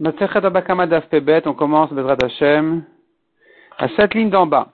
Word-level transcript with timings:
on 0.00 1.54
commence 1.54 1.90
à 3.78 3.88
cette 3.96 4.14
ligne 4.14 4.30
d'en 4.30 4.46
bas. 4.46 4.68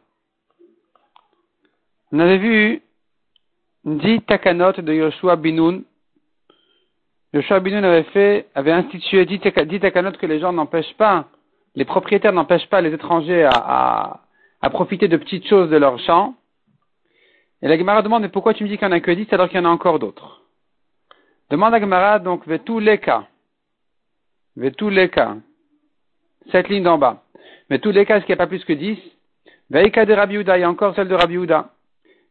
On 2.13 2.19
avait 2.19 2.39
vu 2.39 2.83
dix 3.85 4.21
takanot 4.23 4.73
de 4.73 4.93
Yoshua 4.93 5.37
Binoun. 5.37 5.85
Yoshua 7.33 7.61
Binoun 7.61 7.85
avait 7.85 8.03
fait, 8.05 8.49
avait 8.55 8.73
institué 8.73 9.25
dix, 9.25 9.41
takanot 9.41 10.13
que 10.13 10.27
les 10.27 10.41
gens 10.41 10.53
n'empêchent 10.53 10.97
pas, 10.99 11.25
les 11.75 11.87
propriétaires 11.87 12.33
n'empêchent 12.33 12.69
pas 12.69 12.83
les 12.83 12.93
étrangers 12.93 13.45
à, 13.45 14.21
à, 14.61 14.71
profiter 14.71 15.09
de 15.09 15.17
petites 15.17 15.47
choses 15.49 15.71
de 15.71 15.77
leur 15.77 15.99
champ. 16.01 16.35
Et 17.63 17.69
la 17.69 17.79
Gemara 17.79 18.03
demande, 18.03 18.23
mais 18.23 18.29
pourquoi 18.29 18.53
tu 18.53 18.63
me 18.65 18.69
dis 18.69 18.77
qu'il 18.77 18.87
n'y 18.87 18.93
en 18.93 18.97
a 18.97 19.01
que 19.01 19.11
dix 19.11 19.27
alors 19.33 19.49
qu'il 19.49 19.57
y 19.57 19.61
en 19.61 19.65
a 19.65 19.73
encore 19.73 19.99
d'autres? 19.99 20.43
Demande 21.49 21.73
à 21.73 21.81
Gemara, 21.81 22.19
donc, 22.19 22.45
tous 22.65 22.79
les 22.79 22.99
cas 22.99 23.27
tous 24.71 24.91
les 24.91 25.09
cas. 25.09 25.37
Cette 26.53 26.69
ligne 26.69 26.85
d'en 26.85 26.99
bas. 26.99 27.23
Mais 27.71 27.79
tous 27.79 27.91
les 27.91 28.07
cas, 28.07 28.21
qu'il 28.21 28.29
n'y 28.29 28.35
a 28.35 28.45
pas 28.45 28.47
plus 28.47 28.65
que 28.65 28.73
10 28.73 28.99
Veika 29.71 30.05
de 30.05 30.13
Rabbi 30.13 30.35
il 30.35 30.47
y 30.47 30.63
a 30.63 30.71
encore 30.71 30.95
celle 30.95 31.09
de 31.09 31.15
Rabbi 31.15 31.35
Uda. 31.35 31.71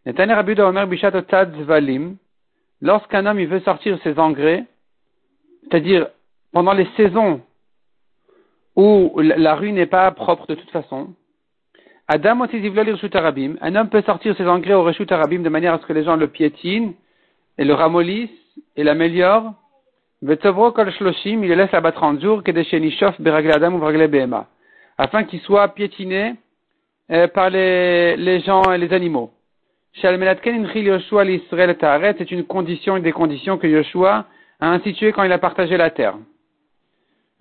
Rabbi. 0.05 0.55
Lorsqu'un 2.81 3.25
homme 3.25 3.39
il 3.39 3.47
veut 3.47 3.61
sortir 3.61 3.97
ses 4.03 4.19
engrais, 4.19 4.65
c'est-à-dire 5.63 6.07
pendant 6.51 6.73
les 6.73 6.87
saisons 6.97 7.41
où 8.75 9.19
la 9.19 9.55
rue 9.55 9.71
n'est 9.71 9.85
pas 9.85 10.11
propre 10.11 10.47
de 10.47 10.55
toute 10.55 10.69
façon, 10.69 11.13
Adam 12.07 12.41
un 12.41 13.75
homme 13.75 13.89
peut 13.89 14.01
sortir 14.01 14.35
ses 14.35 14.47
engrais 14.47 14.73
au 14.73 14.83
Reshut 14.83 15.11
Arabim 15.11 15.39
de 15.39 15.49
manière 15.49 15.73
à 15.73 15.79
ce 15.79 15.85
que 15.85 15.93
les 15.93 16.03
gens 16.03 16.17
le 16.17 16.27
piétinent 16.27 16.93
et 17.57 17.63
le 17.63 17.73
ramollissent 17.73 18.29
et 18.75 18.83
l'améliorent 18.83 19.53
il 20.25 21.49
laisse 21.49 21.71
là-bas 21.73 21.91
30 21.91 22.21
jours, 22.21 22.41
afin 24.97 25.23
qu'il 25.25 25.39
soit 25.41 25.67
piétiné 25.69 26.35
euh, 27.11 27.27
par 27.27 27.49
les, 27.49 28.15
les 28.15 28.39
gens 28.39 28.63
et 28.71 28.77
les 28.77 28.93
animaux. 28.93 29.33
C'est 30.01 30.15
une 32.31 32.43
condition 32.45 32.95
et 32.97 33.01
des 33.01 33.11
conditions 33.11 33.57
que 33.57 33.67
Yoshua 33.67 34.25
a 34.61 34.69
instituées 34.69 35.11
quand 35.11 35.23
il 35.23 35.31
a 35.33 35.39
partagé 35.39 35.75
la 35.75 35.89
terre. 35.89 36.15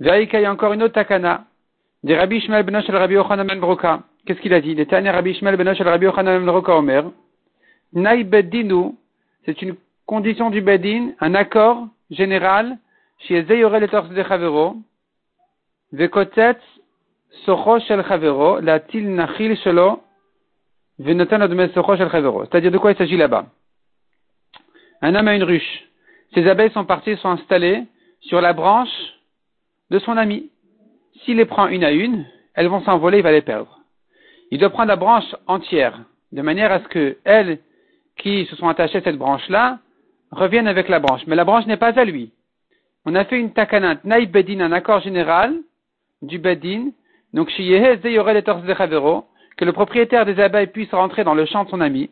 Il 0.01 0.07
y 0.07 0.45
a 0.45 0.53
encore 0.53 0.73
une 0.73 0.83
autre 0.83 0.95
takana. 0.95 1.45
Des 2.03 2.17
Rabbi 2.17 2.41
Shmuel 2.41 2.65
ben 2.65 2.77
Rabbi 2.77 3.15
Yochanan 3.15 3.47
ben 3.47 3.61
Broka. 3.61 4.01
Qu'est-ce 4.27 4.41
qu'il 4.41 4.55
a 4.55 4.61
dit? 4.61 4.75
Des 4.75 4.87
Tanya 4.87 5.13
Rabbi 5.13 5.35
Shmuel 5.35 5.57
ben 5.57 5.69
Rabbi 5.69 6.05
Yochanan 6.07 6.41
ben 6.41 6.47
Broka 6.47 6.77
Omer. 6.77 7.05
Naï 7.93 8.25
Beddinu, 8.25 8.97
c'est 9.47 9.63
une 9.63 9.77
condition 10.05 10.51
du 10.51 10.61
Beddin, 10.61 11.13
un 11.21 11.35
accord 11.37 11.87
général, 12.13 12.79
Chavero, 13.19 13.77
Chavero, 18.01 18.61
la 18.61 18.81
Chavero. 19.57 20.03
C'est-à-dire 22.45 22.71
de 22.71 22.79
quoi 22.79 22.93
il 22.93 22.97
s'agit 22.97 23.17
là-bas? 23.17 23.47
Un 25.01 25.15
homme 25.15 25.29
a 25.29 25.35
une 25.35 25.43
ruche. 25.43 25.85
Ses 26.35 26.49
abeilles 26.49 26.71
sont 26.71 26.85
parties, 26.85 27.17
sont 27.17 27.31
installées 27.31 27.85
sur 28.21 28.41
la 28.41 28.53
branche 28.53 29.15
de 29.91 29.99
son 29.99 30.17
ami. 30.17 30.51
S'il 31.25 31.37
les 31.37 31.45
prend 31.45 31.67
une 31.69 31.85
à 31.85 31.91
une, 31.91 32.25
elles 32.55 32.69
vont 32.69 32.83
s'envoler, 32.83 33.19
il 33.19 33.23
va 33.23 33.33
les 33.33 33.43
perdre. 33.43 33.81
Il 34.51 34.59
doit 34.59 34.71
prendre 34.71 34.89
la 34.89 34.97
branche 34.97 35.35
entière, 35.47 36.01
de 36.31 36.43
manière 36.43 36.73
à 36.73 36.81
ce 36.81 36.89
que 36.89 37.19
elles 37.25 37.59
qui 38.17 38.47
se 38.47 38.57
sont 38.57 38.69
attachées 38.69 38.99
à 38.99 39.03
cette 39.03 39.19
branche-là 39.19 39.79
reviennent 40.33 40.67
avec 40.67 40.89
la 40.89 40.99
branche. 40.99 41.23
Mais 41.27 41.37
la 41.37 41.45
branche 41.45 41.67
n'est 41.67 41.77
pas 41.77 41.99
à 41.99 42.05
lui. 42.05 42.33
On 43.05 43.15
a 43.15 43.25
fait 43.25 43.39
une 43.39 43.53
takanat, 43.53 43.99
naïb 44.05 44.31
bedin, 44.31 44.61
un 44.61 44.73
accord 44.73 45.01
général 45.01 45.55
du 46.23 46.39
bedin. 46.39 46.91
Donc, 47.33 47.49
que 49.57 49.65
le 49.65 49.73
propriétaire 49.73 50.27
des 50.27 50.41
abeilles 50.41 50.67
puisse 50.67 50.93
rentrer 50.93 51.25
dans 51.25 51.35
le 51.35 51.45
champ 51.47 51.65
de 51.65 51.71
son 51.71 51.81
ami. 51.81 52.11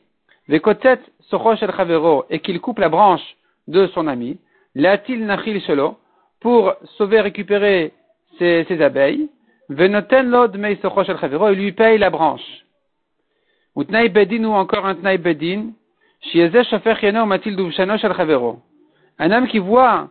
Vekotet 0.48 1.00
sochosh 1.28 1.62
el 1.62 1.72
chavero, 1.72 2.24
et 2.28 2.40
qu'il 2.40 2.60
coupe 2.60 2.78
la 2.78 2.88
branche 2.88 3.36
de 3.68 3.86
son 3.88 4.06
ami. 4.06 4.38
L'atil 4.74 5.24
nachil 5.24 5.60
shelo, 5.62 5.98
pour 6.40 6.74
sauver, 6.96 7.20
récupérer 7.20 7.92
ses, 8.38 8.64
ses 8.64 8.82
abeilles. 8.82 9.28
Venoten 9.68 10.28
lod 10.28 10.56
mei 10.56 10.76
sochosh 10.82 11.08
el 11.08 11.18
chavero, 11.18 11.48
et 11.48 11.54
lui 11.54 11.72
paye 11.72 11.98
la 11.98 12.10
branche. 12.10 12.64
Ou 13.76 13.84
tnaï 13.84 14.08
bedin, 14.08 14.44
ou 14.44 14.52
encore 14.52 14.86
un 14.86 14.96
tnaï 14.96 15.18
bedin, 15.18 15.70
un 19.18 19.32
homme 19.32 19.48
qui 19.48 19.58
voit 19.58 20.08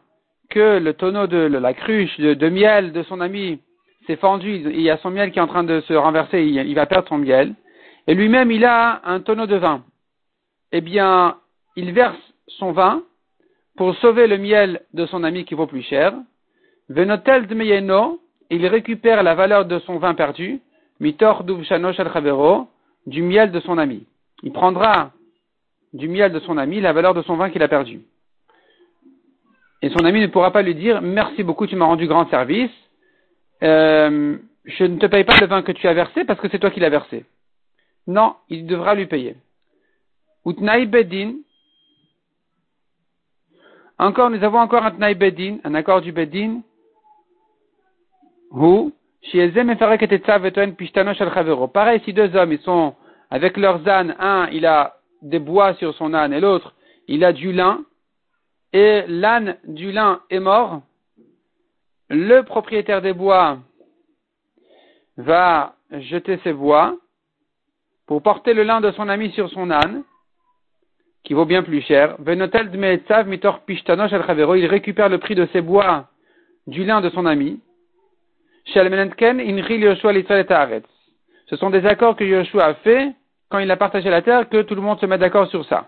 que 0.49 0.79
le 0.79 0.93
tonneau 0.93 1.27
de 1.27 1.37
la 1.37 1.73
cruche 1.73 2.19
de, 2.19 2.49
miel 2.49 2.91
de 2.91 3.03
son 3.03 3.21
ami 3.21 3.59
s'est 4.07 4.15
fendu, 4.15 4.55
il 4.55 4.81
y 4.81 4.89
a 4.89 4.97
son 4.97 5.11
miel 5.11 5.31
qui 5.31 5.39
est 5.39 5.41
en 5.41 5.47
train 5.47 5.63
de 5.63 5.81
se 5.81 5.93
renverser, 5.93 6.43
il, 6.43 6.75
va 6.75 6.87
perdre 6.87 7.07
son 7.07 7.19
miel, 7.19 7.53
et 8.07 8.15
lui-même 8.15 8.51
il 8.51 8.65
a 8.65 9.01
un 9.05 9.19
tonneau 9.19 9.45
de 9.45 9.55
vin. 9.55 9.83
Eh 10.71 10.81
bien, 10.81 11.37
il 11.75 11.91
verse 11.93 12.17
son 12.47 12.71
vin 12.71 13.03
pour 13.77 13.95
sauver 13.97 14.27
le 14.27 14.37
miel 14.37 14.81
de 14.93 15.05
son 15.05 15.23
ami 15.23 15.45
qui 15.45 15.53
vaut 15.53 15.67
plus 15.67 15.83
cher. 15.83 16.13
Venotel 16.89 17.45
de 17.45 17.55
il 18.51 18.65
récupère 18.65 19.21
la 19.21 19.35
valeur 19.35 19.65
de 19.65 19.77
son 19.79 19.99
vin 19.99 20.15
perdu, 20.15 20.59
mitor 20.99 21.43
du 23.05 23.21
miel 23.21 23.51
de 23.51 23.59
son 23.59 23.77
ami. 23.77 24.07
Il 24.41 24.51
prendra 24.51 25.11
du 25.93 26.07
miel 26.07 26.31
de 26.31 26.39
son 26.39 26.57
ami 26.57 26.81
la 26.81 26.93
valeur 26.93 27.13
de 27.13 27.21
son 27.21 27.35
vin 27.35 27.49
qu'il 27.49 27.63
a 27.63 27.67
perdu. 27.67 28.01
Et 29.81 29.89
son 29.89 30.05
ami 30.05 30.21
ne 30.21 30.27
pourra 30.27 30.51
pas 30.51 30.61
lui 30.61 30.75
dire 30.75 31.01
merci 31.01 31.43
beaucoup, 31.43 31.67
tu 31.67 31.75
m'as 31.75 31.85
rendu 31.85 32.07
grand 32.07 32.29
service. 32.29 32.71
Euh, 33.63 34.37
je 34.65 34.83
ne 34.83 34.97
te 34.97 35.05
paye 35.05 35.23
pas 35.23 35.37
le 35.39 35.47
vin 35.47 35.61
que 35.61 35.71
tu 35.71 35.87
as 35.87 35.93
versé 35.93 36.25
parce 36.25 36.39
que 36.39 36.49
c'est 36.49 36.59
toi 36.59 36.71
qui 36.71 36.79
l'as 36.79 36.89
versé. 36.89 37.25
Non, 38.07 38.35
il 38.49 38.65
devra 38.65 38.95
lui 38.95 39.05
payer. 39.05 39.35
Utnaï 40.45 40.85
bedin. 40.85 41.35
Encore, 43.97 44.29
nous 44.29 44.43
avons 44.43 44.59
encore 44.59 44.85
un 44.85 44.91
tnaï 44.91 45.15
bedin, 45.15 45.57
un 45.63 45.73
accord 45.75 46.01
du 46.01 46.11
bedin. 46.11 46.61
Où 48.51 48.93
Pareil, 51.73 52.01
si 52.05 52.13
deux 52.13 52.35
hommes, 52.35 52.53
ils 52.53 52.59
sont 52.59 52.95
avec 53.29 53.57
leurs 53.57 53.87
ânes, 53.87 54.15
un, 54.17 54.47
il 54.51 54.65
a 54.65 54.98
des 55.21 55.39
bois 55.39 55.73
sur 55.75 55.93
son 55.95 56.13
âne 56.13 56.33
et 56.33 56.39
l'autre, 56.39 56.73
il 57.07 57.23
a 57.23 57.33
du 57.33 57.51
lin, 57.51 57.83
et 58.73 59.03
l'âne 59.07 59.57
du 59.65 59.91
lin 59.91 60.21
est 60.29 60.39
mort, 60.39 60.81
le 62.09 62.41
propriétaire 62.41 63.01
des 63.01 63.13
bois 63.13 63.59
va 65.17 65.75
jeter 65.91 66.39
ses 66.43 66.53
bois 66.53 66.95
pour 68.07 68.23
porter 68.23 68.53
le 68.53 68.63
lin 68.63 68.81
de 68.81 68.91
son 68.91 69.09
ami 69.09 69.31
sur 69.31 69.49
son 69.49 69.69
âne, 69.69 70.03
qui 71.23 71.33
vaut 71.33 71.45
bien 71.45 71.63
plus 71.63 71.81
cher. 71.81 72.15
Il 72.25 72.41
récupère 74.65 75.09
le 75.09 75.17
prix 75.17 75.35
de 75.35 75.47
ses 75.53 75.61
bois 75.61 76.07
du 76.65 76.85
lin 76.85 77.01
de 77.01 77.09
son 77.09 77.25
ami. 77.25 77.59
Ce 78.65 78.81
sont 81.55 81.69
des 81.69 81.85
accords 81.85 82.15
que 82.15 82.23
Yoshua 82.23 82.65
a 82.65 82.73
fait 82.75 83.13
quand 83.49 83.59
il 83.59 83.69
a 83.71 83.77
partagé 83.77 84.09
la 84.09 84.21
terre, 84.21 84.47
que 84.47 84.61
tout 84.61 84.75
le 84.75 84.81
monde 84.81 84.99
se 84.99 85.05
met 85.05 85.17
d'accord 85.17 85.47
sur 85.47 85.65
ça. 85.65 85.87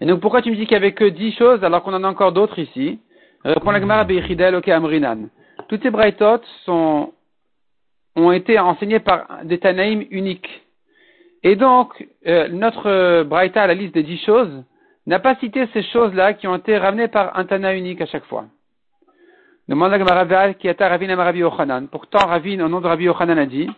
Et 0.00 0.06
donc 0.06 0.20
pourquoi 0.20 0.42
tu 0.42 0.50
me 0.50 0.56
dis 0.56 0.66
qu'il 0.66 0.76
n'y 0.76 0.84
avait 0.84 0.92
que 0.92 1.04
dix 1.04 1.32
choses 1.36 1.62
alors 1.64 1.82
qu'on 1.82 1.94
en 1.94 2.04
a 2.04 2.08
encore 2.08 2.32
d'autres 2.32 2.58
ici? 2.58 2.98
Répond 3.44 3.70
la 3.70 3.80
Gemara 3.80 4.04
Beichidel 4.04 4.54
Ok 4.54 4.68
Amrinan. 4.68 5.28
Toutes 5.68 5.82
ces 5.82 5.90
braïtot 5.90 6.40
sont, 6.64 7.12
ont 8.16 8.32
été 8.32 8.58
enseignées 8.58 9.00
par 9.00 9.44
des 9.44 9.58
Tanaïm 9.58 10.04
uniques. 10.10 10.62
Et 11.42 11.56
donc, 11.56 12.06
euh, 12.26 12.48
notre 12.48 13.24
Braïta 13.24 13.62
à 13.62 13.66
la 13.66 13.74
liste 13.74 13.94
des 13.94 14.02
dix 14.02 14.22
choses 14.24 14.64
n'a 15.06 15.18
pas 15.18 15.34
cité 15.36 15.66
ces 15.72 15.82
choses-là 15.82 16.34
qui 16.34 16.46
ont 16.46 16.56
été 16.56 16.78
ramenées 16.78 17.08
par 17.08 17.36
un 17.36 17.44
Tana 17.44 17.74
unique 17.74 18.00
à 18.00 18.06
chaque 18.06 18.24
fois. 18.26 18.44
Demande 19.68 19.90
la 19.90 19.98
Gemara 19.98 20.54
qui 20.54 20.70
Ravin. 20.70 21.86
Pourtant, 21.86 22.26
Ravin, 22.26 22.60
au 22.60 22.68
nom 22.68 22.80
de 22.80 22.86
Rabbi 22.86 23.04
Yochanan, 23.04 23.38
a 23.38 23.46
dit 23.46 23.68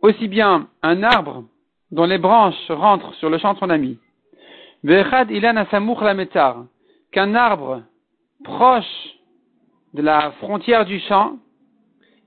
Aussi 0.00 0.28
bien 0.28 0.68
un 0.82 1.02
arbre 1.02 1.44
dont 1.90 2.04
les 2.04 2.18
branches 2.18 2.70
rentrent 2.70 3.14
sur 3.14 3.28
le 3.28 3.38
champ 3.38 3.54
de 3.54 3.58
son 3.58 3.70
ami. 3.70 3.98
Qu'un 7.12 7.34
arbre 7.34 7.82
proche 8.42 8.84
de 9.92 10.02
la 10.02 10.32
frontière 10.32 10.86
du 10.86 10.98
champ, 11.00 11.36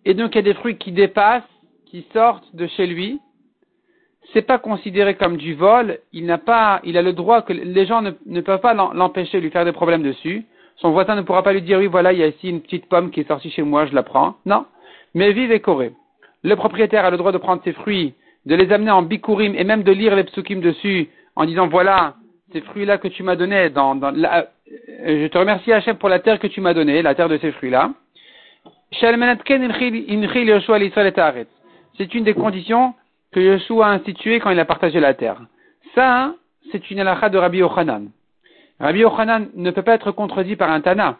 et 0.06 0.14
donc 0.14 0.36
il 0.36 0.38
y 0.38 0.40
a 0.40 0.44
des 0.44 0.54
fruits 0.54 0.78
qui 0.78 0.92
dépassent, 0.92 1.44
qui 1.88 2.06
sortent 2.14 2.56
de 2.56 2.68
chez 2.68 2.86
lui, 2.86 3.20
c'est 4.34 4.44
pas 4.44 4.60
considéré 4.60 5.16
comme 5.16 5.38
du 5.38 5.56
vol, 5.56 6.00
il 6.14 6.26
n'a 6.26 6.38
pas, 6.38 6.82
il 6.84 6.98
a 6.98 7.02
le 7.02 7.14
droit 7.14 7.42
que 7.42 7.54
les 7.54 7.86
gens 7.86 8.02
ne, 8.02 8.12
ne 8.26 8.42
peuvent 8.42 8.62
pas 8.62 8.74
l'empêcher, 8.74 9.40
lui 9.40 9.50
faire 9.50 9.66
des 9.66 9.72
problèmes 9.72 10.04
dessus, 10.04 10.46
son 10.77 10.92
voisin 10.92 11.16
ne 11.16 11.22
pourra 11.22 11.44
pas 11.44 11.54
lui 11.54 11.62
dire 11.62 11.80
oui 11.80 11.88
voilà 11.88 12.13
il 12.13 12.19
y 12.19 12.24
a 12.24 12.27
ici 12.27 12.50
une 12.50 12.62
petite 12.62 12.88
pomme 12.88 13.12
qui 13.12 13.22
est 13.22 13.27
sortie 13.27 13.50
chez 13.50 13.63
moi, 13.63 13.86
je 13.86 13.95
la 13.95 14.04
prends. 14.04 14.36
Non. 14.45 14.66
Mais 15.13 15.31
vive 15.31 15.51
et 15.51 15.60
coré. 15.60 15.94
Le 16.44 16.56
propriétaire 16.56 17.06
a 17.06 17.10
le 17.10 17.18
droit 17.18 17.31
de 17.31 17.38
prendre 17.38 17.62
ses 17.63 17.74
fruits, 17.74 18.13
de 18.45 18.56
les 18.56 18.72
amener 18.72 18.92
en 18.92 19.01
bikurim 19.01 19.56
et 19.56 19.63
même 19.63 19.83
de 19.83 19.92
lire 19.92 20.16
les 20.16 20.24
psukim 20.24 20.60
dessus 20.60 21.10
en 21.36 21.45
disant 21.45 21.68
voilà 21.68 22.16
ces 22.51 22.62
fruits-là 22.62 22.98
que 22.98 23.07
tu 23.07 23.24
m'as 23.24 23.36
donnés 23.36 23.69
dans, 23.69 23.95
dans 23.95 24.13
euh, 24.13 24.44
je 25.24 25.27
te 25.27 25.38
remercie 25.38 25.72
Hachem 25.72 25.98
pour 25.98 26.10
la 26.10 26.19
terre 26.19 26.39
que 26.39 26.48
tu 26.48 26.62
m'as 26.62 26.74
donnée, 26.74 27.01
la 27.01 27.16
terre 27.16 27.30
de 27.30 27.38
ces 27.38 27.51
fruits-là. 27.51 27.92
C'est 31.98 32.13
une 32.13 32.24
des 32.24 32.33
conditions 32.33 32.94
que 33.31 33.39
Yeshua 33.39 33.88
a 33.88 33.89
instituées 33.92 34.39
quand 34.39 34.51
il 34.51 34.60
a 34.60 34.66
partagé 34.66 35.00
la 35.00 35.13
terre. 35.13 35.42
Ça, 35.94 36.33
c'est 36.72 36.89
une 36.92 37.00
halakha 37.00 37.30
de 37.30 37.38
Rabbi 37.38 37.60
Yochanan. 37.60 38.10
Rabbi 38.80 39.00
Yochanan 39.00 39.50
ne 39.56 39.72
peut 39.72 39.83
pas 39.83 39.95
être 39.95 40.12
contredit 40.12 40.56
par 40.56 40.69
un 40.69 40.81
Tana. 40.81 41.18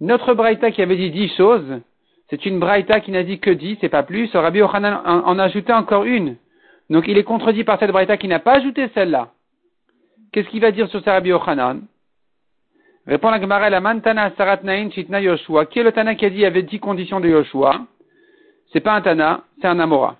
Notre 0.00 0.34
Braïta 0.34 0.70
qui 0.70 0.82
avait 0.82 0.96
dit 0.96 1.10
dix 1.10 1.34
choses, 1.36 1.80
c'est 2.28 2.44
une 2.44 2.58
Braïta 2.58 3.00
qui 3.00 3.10
n'a 3.12 3.22
dit 3.22 3.38
que 3.38 3.50
dix, 3.50 3.78
c'est 3.80 3.88
pas 3.88 4.02
plus. 4.02 4.34
Rabbi 4.34 4.58
Yochanan 4.58 5.00
en, 5.04 5.38
a 5.38 5.44
ajouté 5.44 5.72
encore 5.72 6.04
une. 6.04 6.36
Donc 6.90 7.04
il 7.08 7.16
est 7.16 7.24
contredit 7.24 7.64
par 7.64 7.78
cette 7.78 7.90
Braïta 7.90 8.16
qui 8.16 8.28
n'a 8.28 8.40
pas 8.40 8.56
ajouté 8.56 8.90
celle-là. 8.94 9.30
Qu'est-ce 10.32 10.48
qu'il 10.48 10.60
va 10.60 10.70
dire 10.70 10.88
sur 10.88 11.02
ce 11.02 11.08
Rabbi 11.08 11.30
Yochanan? 11.30 11.82
Répond 13.06 13.30
la 13.30 13.40
Gemara, 13.40 13.70
la 13.70 13.80
Mantana 13.80 14.32
Sarat 14.36 14.60
Nain 14.64 14.90
Chitna 14.90 15.20
Yoshua. 15.20 15.66
Qui 15.66 15.78
est 15.78 15.84
le 15.84 15.92
Tana 15.92 16.14
qui 16.14 16.26
a 16.26 16.30
dit 16.30 16.36
il 16.36 16.40
y 16.40 16.44
avait 16.44 16.62
dix 16.62 16.80
conditions 16.80 17.20
de 17.20 17.28
Yoshua? 17.28 17.86
C'est 18.72 18.80
pas 18.80 18.94
un 18.94 19.00
Tana, 19.00 19.44
c'est 19.60 19.68
un 19.68 19.78
Amora. 19.78 20.16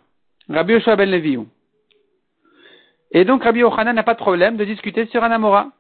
Rabbi 0.49 0.75
Yoshua 0.75 0.97
ben 0.97 1.11
Leviou. 1.11 1.49
Et 3.11 3.25
donc 3.25 3.43
Rabbi 3.43 3.61
Yochanan 3.61 3.95
n'a 3.95 4.05
pas 4.05 4.15
de 4.15 4.19
problème 4.19 4.57
de 4.57 4.65
discuter 4.65 5.07
sur 5.07 5.23
un 5.23 5.33
Amora. 5.33 5.73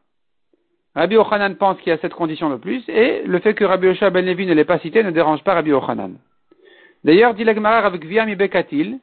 Rabbi 0.96 1.14
Yochanan 1.14 1.56
pense 1.56 1.78
qu'il 1.78 1.90
y 1.90 1.92
a 1.92 1.98
cette 1.98 2.14
condition 2.14 2.48
de 2.48 2.56
plus, 2.56 2.82
et 2.88 3.22
le 3.26 3.38
fait 3.40 3.52
que 3.52 3.64
Rabbi 3.64 3.86
Yoshua 3.86 4.08
ben 4.08 4.24
Levi 4.24 4.46
ne 4.46 4.54
l'ait 4.54 4.64
pas 4.64 4.78
cité 4.78 5.02
ne 5.02 5.10
dérange 5.10 5.44
pas 5.44 5.52
Rabbi 5.52 5.70
Yochanan. 5.70 6.14
D'ailleurs, 7.04 7.34
dit 7.34 7.44
la 7.44 7.54
Gemara 7.54 7.82
Rav 7.82 7.98
Gvia 7.98 8.24
mi 8.24 8.34
Bekatil, 8.34 8.98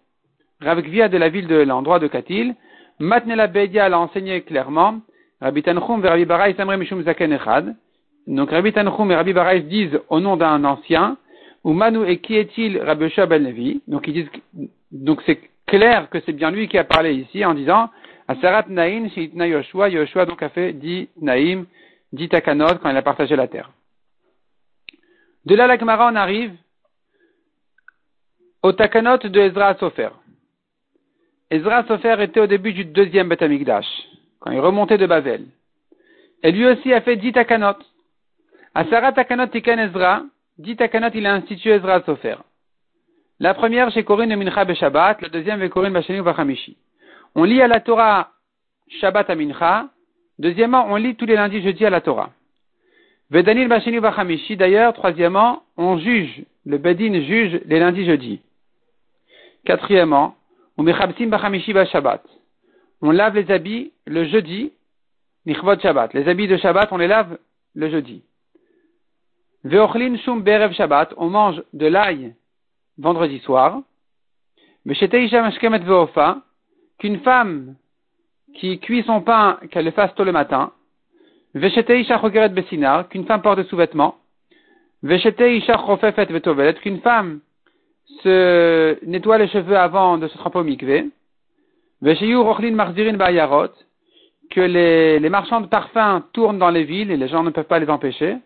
Rav 0.60 0.82
Gvia 0.82 1.08
de 1.08 1.18
la 1.20 1.30
ville 1.30 1.46
de 1.46 1.58
l'endroit 1.58 2.00
de 2.00 2.08
Katil, 2.08 2.56
Matnela 3.00 3.46
Bedia 3.46 3.90
l'a 3.90 4.00
enseigné 4.00 4.42
clairement, 4.42 5.02
Rabbi 5.40 5.62
Tanchum 5.62 6.02
ve 6.02 6.08
Rabbi 6.08 6.26
Barais 6.26 6.56
Amre 6.58 6.78
Mishum 6.78 7.04
Zaken 7.04 7.32
Echad, 7.32 7.76
donc 8.26 8.50
Rabbi 8.50 8.74
Tanchum 8.74 9.12
et 9.12 9.16
Rabbi 9.16 9.34
Barais 9.34 9.60
disent 9.60 10.00
au 10.10 10.20
nom 10.20 10.36
d'un 10.36 10.64
ancien, 10.64 11.18
ou 11.64 11.74
Manu 11.74 12.08
et 12.08 12.18
qui 12.18 12.36
est-il 12.38 12.80
Rabbi 12.80 13.04
Yoshua 13.04 13.28
ben 13.28 13.44
Levi? 13.44 13.84
Donc 13.88 14.08
ils 14.08 14.14
disent, 14.14 14.32
donc 14.92 15.22
c'est 15.28 15.40
clair 15.68 16.10
que 16.10 16.20
c'est 16.22 16.34
bien 16.34 16.50
lui 16.50 16.68
qui 16.68 16.80
a 16.80 16.84
parlé 16.84 17.14
ici 17.14 17.46
en 17.46 17.54
disant 17.54 17.90
Asarat 18.28 18.66
Naïn 18.70 19.10
Shitna 19.10 19.48
Yoshua, 19.48 19.90
Yoshua 19.90 20.26
donc 20.26 20.42
a 20.42 20.50
fait 20.50 20.74
dit 20.74 21.10
Naïm, 21.20 21.66
dit 22.12 22.30
Takanot 22.30 22.80
quand 22.82 22.90
il 22.90 22.98
a 22.98 23.02
partagé 23.02 23.36
la 23.36 23.48
terre. 23.48 23.72
De 25.46 25.56
là, 25.56 25.68
la 25.68 25.78
Gemara, 25.78 26.10
on 26.12 26.16
arrive 26.16 26.54
au 28.62 28.72
Takanot 28.72 29.18
de 29.18 29.40
Ezra 29.40 29.76
Sofer. 29.76 30.10
Ezra 31.52 31.86
Sofer 31.86 32.16
était 32.22 32.40
au 32.40 32.48
début 32.48 32.74
du 32.74 32.86
deuxième 32.86 33.28
Beth 33.28 33.44
quand 34.40 34.52
il 34.52 34.60
remontait 34.60 34.98
de 34.98 35.06
Babel. 35.06 35.46
Et 36.42 36.52
lui 36.52 36.66
aussi 36.66 36.94
a 36.94 37.02
fait 37.02 37.18
dit 37.18 37.34
Takanot. 37.34 37.78
Asara 38.74 39.12
Takanot 39.12 39.48
Tikan 39.48 39.78
Ezra, 39.78 40.24
dit 40.58 40.78
Takanot, 40.78 41.12
il 41.14 41.26
a 41.26 41.34
institué 41.34 41.72
Ezra 41.72 42.02
Sofer. 42.04 42.38
La 43.40 43.54
première 43.54 43.92
chez 43.92 44.06
Corinne 44.06 44.36
Mincha 44.36 44.74
Shabbat, 44.74 45.22
la 45.22 45.30
deuxième 45.30 45.60
chez 45.60 45.70
Corinne 45.70 45.94
Bashani 45.94 46.22
Bachamishi. 46.22 46.78
On 47.36 47.44
lit 47.44 47.62
à 47.62 47.68
la 47.68 47.80
Torah 47.80 48.32
Shabbat 49.00 49.30
à 49.30 49.36
Mincha. 49.36 49.90
Deuxièmement, 50.40 50.86
on 50.90 50.96
lit 50.96 51.16
tous 51.16 51.26
les 51.26 51.36
lundis 51.36 51.62
jeudi 51.62 51.86
à 51.86 51.90
la 51.90 52.02
Torah. 52.02 52.32
Vedanil 53.30 53.68
Bashani 53.68 54.00
Bachamishi, 54.00 54.56
d'ailleurs, 54.56 54.94
troisièmement, 54.94 55.64
on 55.78 55.98
juge, 55.98 56.44
le 56.66 56.78
Bedin 56.78 57.22
juge 57.22 57.60
les 57.66 57.80
lundis 57.80 58.06
jeudi. 58.06 58.42
Quatrièmement, 59.66 60.36
on 60.78 60.84
Bachamishi 60.84 61.74
Shabbat. 61.92 62.24
On 63.02 63.12
lave 63.12 63.36
les 63.36 63.52
habits 63.52 63.92
le 64.06 64.26
jeudi, 64.26 64.72
Shabbat. 65.48 66.14
Les 66.14 66.28
habits 66.28 66.48
de 66.48 66.58
Shabbat, 66.58 66.92
on 66.92 66.98
les 66.98 67.08
lave 67.08 67.38
le 67.74 67.90
jeudi. 67.90 68.24
Veochlin 69.64 70.18
Shum 70.18 70.44
Berev 70.44 70.74
Shabbat, 70.74 71.14
on 71.18 71.30
mange 71.30 71.64
de 71.74 71.88
l'ail 71.88 72.36
vendredi 72.98 73.40
soir. 73.40 73.82
Qu'une 77.04 77.20
femme 77.20 77.76
qui 78.54 78.80
cuit 78.80 79.04
son 79.04 79.20
pain, 79.20 79.60
qu'elle 79.72 79.84
le 79.84 79.92
fasse 79.92 80.16
tôt 80.16 80.24
le 80.24 80.32
matin. 80.32 80.72
Qu'une 81.54 83.26
femme 83.26 83.42
porte 83.42 83.58
des 83.58 83.66
sous-vêtements. 83.66 84.16
Qu'une 85.06 87.02
femme 87.02 87.42
se 88.24 89.06
nettoie 89.06 89.38
les 89.38 89.50
cheveux 89.50 89.78
avant 89.78 90.18
de 90.18 90.30
se 90.30 90.38
tremper 90.38 90.60
au 90.60 90.64
mikvé. 90.64 91.10
Que 94.50 94.62
les, 94.62 95.30
marchands 95.30 95.60
de 95.60 95.68
parfums 95.68 96.24
tournent 96.32 96.60
dans 96.60 96.70
les 96.70 96.86
villes 96.86 97.12
et 97.12 97.18
les 97.18 97.28
gens 97.28 97.44
ne 97.44 97.50
peuvent 97.50 97.66
pas 97.66 97.80
les 97.80 97.90
empêcher. 97.90 98.38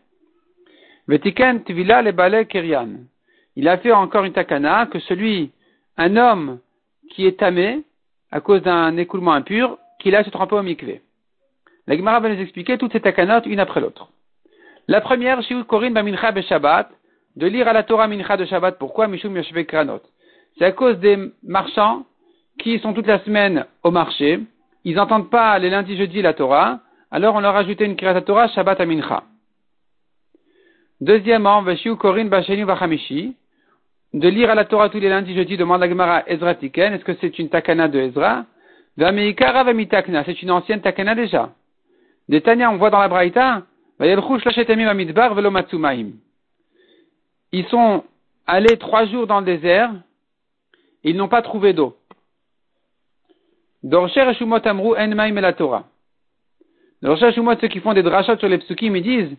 Il 3.56 3.68
a 3.68 3.78
fait 3.78 3.92
encore 3.92 4.24
une 4.24 4.34
takana 4.34 4.88
que 4.88 4.98
celui, 4.98 5.52
un 5.98 6.18
homme 6.18 6.58
qui 7.12 7.28
est 7.28 7.38
tamé 7.38 7.84
à 8.32 8.42
cause 8.42 8.62
d'un 8.62 8.98
écoulement 8.98 9.34
impur, 9.34 9.78
qu'il 10.00 10.16
a 10.16 10.24
se 10.24 10.30
tremper 10.30 10.56
au 10.56 10.64
mikvé. 10.64 11.02
La 11.88 11.96
Gemara 11.96 12.20
va 12.20 12.30
nous 12.30 12.42
expliquer 12.42 12.78
toutes 12.78 12.92
ces 12.92 13.02
takanot 13.02 13.44
une 13.46 13.60
après 13.60 13.82
l'autre. 13.82 14.10
La 14.88 15.02
première, 15.02 15.42
Shiu 15.44 15.64
Korin 15.64 15.92
Bamincha 15.92 16.34
Shabbat, 16.42 16.90
de 17.38 17.46
lire 17.46 17.68
à 17.68 17.74
la 17.74 17.84
Torah 17.84 18.08
Mincha 18.08 18.36
de 18.36 18.46
Shabbat. 18.46 18.80
Pourquoi 18.80 19.08
Mishum 19.08 19.40
Kranot? 19.66 20.02
C'est 20.58 20.66
à 20.66 20.72
cause 20.72 20.98
des 20.98 21.18
marchands 21.44 22.06
qui 22.58 22.80
sont 22.80 22.94
toute 22.94 23.06
la 23.06 23.20
semaine 23.20 23.66
au 23.84 23.92
marché. 23.92 24.40
Ils 24.84 24.96
n'entendent 24.96 25.30
pas 25.30 25.60
les 25.60 25.70
lundis, 25.70 25.98
jeudi 25.98 26.24
la 26.24 26.34
Torah. 26.34 26.80
Alors 27.12 27.36
on 27.36 27.40
leur 27.40 27.56
a 27.56 27.60
ajouté 27.60 27.86
une 27.86 27.96
Kirat 27.96 28.22
Torah 28.22 28.48
Shabbat 28.48 28.82
à 28.82 28.86
Mincha. 28.86 29.24
Deuxièmement, 31.00 31.62
Veshiu 31.62 31.96
Korin 31.96 32.26
Bashenu 32.26 32.64
Vachamishi, 32.64 33.36
de 34.14 34.30
lire 34.30 34.50
à 34.50 34.56
la 34.56 34.66
Torah 34.66 34.90
tous 34.90 35.00
les 35.00 35.10
lundis, 35.10 35.36
jeudi, 35.36 35.58
demande 35.58 35.82
la 35.82 35.90
Gemara 35.90 36.24
Ezra 36.28 36.56
Tiken, 36.56 36.94
est-ce 36.94 37.04
que 37.04 37.16
c'est 37.20 37.38
une 37.40 37.50
takana 37.50 37.88
de 37.88 38.00
Ezra? 38.00 38.46
C'est 38.98 40.42
une 40.42 40.52
ancienne 40.52 40.82
takana 40.82 41.14
déjà. 41.14 41.52
Des 42.30 42.42
Tanya, 42.42 42.72
on 42.72 42.78
voit 42.78 42.90
dans 42.90 43.00
la 43.00 43.08
Braïta, 43.08 43.64
ils 44.00 44.16
sont 47.70 48.04
allés 48.46 48.78
trois 48.78 49.06
jours 49.06 49.28
dans 49.28 49.40
le 49.40 49.46
désert, 49.46 49.92
ils 51.04 51.16
n'ont 51.16 51.28
pas 51.28 51.42
trouvé 51.42 51.74
d'eau. 51.74 51.96
Dorsher 53.84 54.30
et 54.30 54.34
Shumot 54.34 54.66
Amrou 54.66 54.96
En 54.96 55.08
la 55.08 55.54
Torah. 55.54 55.86
Dorsher 57.02 57.28
et 57.28 57.34
Shumot, 57.34 57.56
ceux 57.62 57.68
qui 57.68 57.80
font 57.80 57.94
des 57.94 58.04
drachot 58.04 58.38
sur 58.38 58.50
les 58.50 58.58
psukim, 58.58 58.96
ils 58.96 59.04
disent, 59.04 59.38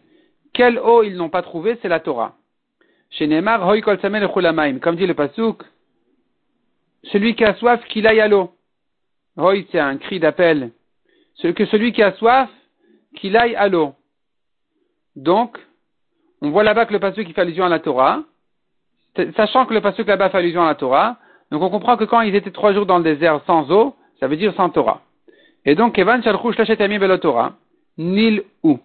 quelle 0.53 0.79
eau 0.79 1.03
ils 1.03 1.17
n'ont 1.17 1.29
pas 1.29 1.43
trouvé, 1.43 1.79
c'est 1.83 1.89
la 1.89 2.01
Torah. 2.01 2.38
Chez 3.11 3.27
Neymar, 3.27 3.61
comme 4.81 4.97
dit 4.97 5.07
le 5.07 5.15
Pasuk, 5.15 5.63
celui 7.05 7.35
qui 7.35 7.45
a 7.45 7.55
soif, 7.55 7.85
qu'il 7.89 8.07
aille 8.07 8.21
à 8.21 8.29
l'eau. 8.29 8.53
Hoy, 9.37 9.67
c'est 9.71 9.79
un 9.79 9.97
cri 9.97 10.21
d'appel. 10.21 10.73
Que 11.41 11.67
celui 11.67 11.93
qui 11.93 12.03
a 12.03 12.13
soif, 12.15 12.51
qu'il 13.17 13.37
aille 13.37 13.57
à 13.57 13.69
l'eau. 13.69 13.95
Donc, 15.17 15.59
on 16.43 16.51
voit 16.51 16.65
là-bas 16.65 16.87
que 16.87 16.93
le 16.93 17.01
Pasuk 17.01 17.33
fait 17.33 17.41
allusion 17.41 17.65
à 17.65 17.69
la 17.69 17.81
Torah, 17.81 18.23
sachant 19.37 19.67
que 19.67 19.75
le 19.75 19.81
Pasuk 19.81 20.07
là-bas 20.07 20.31
fait 20.31 20.39
allusion 20.39 20.63
à 20.63 20.67
la 20.67 20.75
Torah, 20.75 21.17
donc 21.51 21.63
on 21.63 21.71
comprend 21.71 21.97
que 21.97 22.05
quand 22.05 22.21
ils 22.21 22.35
étaient 22.35 22.51
trois 22.51 22.73
jours 22.73 22.87
dans 22.87 22.99
le 22.99 23.05
désert 23.05 23.41
sans 23.47 23.71
eau, 23.71 23.95
ça 24.21 24.29
veut 24.29 24.37
dire 24.37 24.55
sans 24.55 24.69
Torah. 24.71 25.01
Et 25.65 25.75
donc, 25.75 25.99
Evan 25.99 26.23
Shalchush 26.23 26.57
Lachet 26.57 27.19
Torah, 27.19 27.55
Nil 27.97 28.45
ou. 28.63 28.79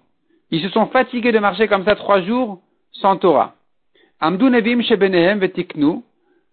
Ils 0.49 0.61
se 0.61 0.69
sont 0.69 0.87
fatigués 0.87 1.31
de 1.31 1.39
marcher 1.39 1.67
comme 1.67 1.85
ça 1.85 1.95
trois 1.95 2.21
jours 2.21 2.61
sans 2.91 3.17
Torah. 3.17 3.55
Amdou 4.23 4.49
Nevim 4.49 4.81
Shebenehem 4.81 5.39
Vetiknu. 5.39 6.01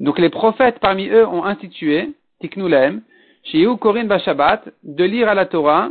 Donc 0.00 0.19
les 0.19 0.29
prophètes 0.29 0.81
parmi 0.81 1.09
eux 1.09 1.25
ont 1.25 1.45
institué, 1.45 2.09
Tiknu 2.41 2.69
Lehem, 2.69 3.03
Shiu 3.45 3.77
Korin 3.77 4.09
Shabbat, 4.19 4.69
de 4.83 5.05
lire 5.05 5.29
à 5.29 5.35
la 5.35 5.47
Torah, 5.47 5.91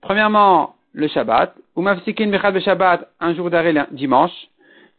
premièrement 0.00 0.76
le 0.94 1.06
Shabbat, 1.08 1.54
ou 1.76 1.82
Mafsikin 1.82 2.28
Bechad 2.28 2.58
Shabbat, 2.60 3.06
un 3.20 3.34
jour 3.34 3.50
d'arrêt 3.50 3.74
dimanche, 3.90 4.32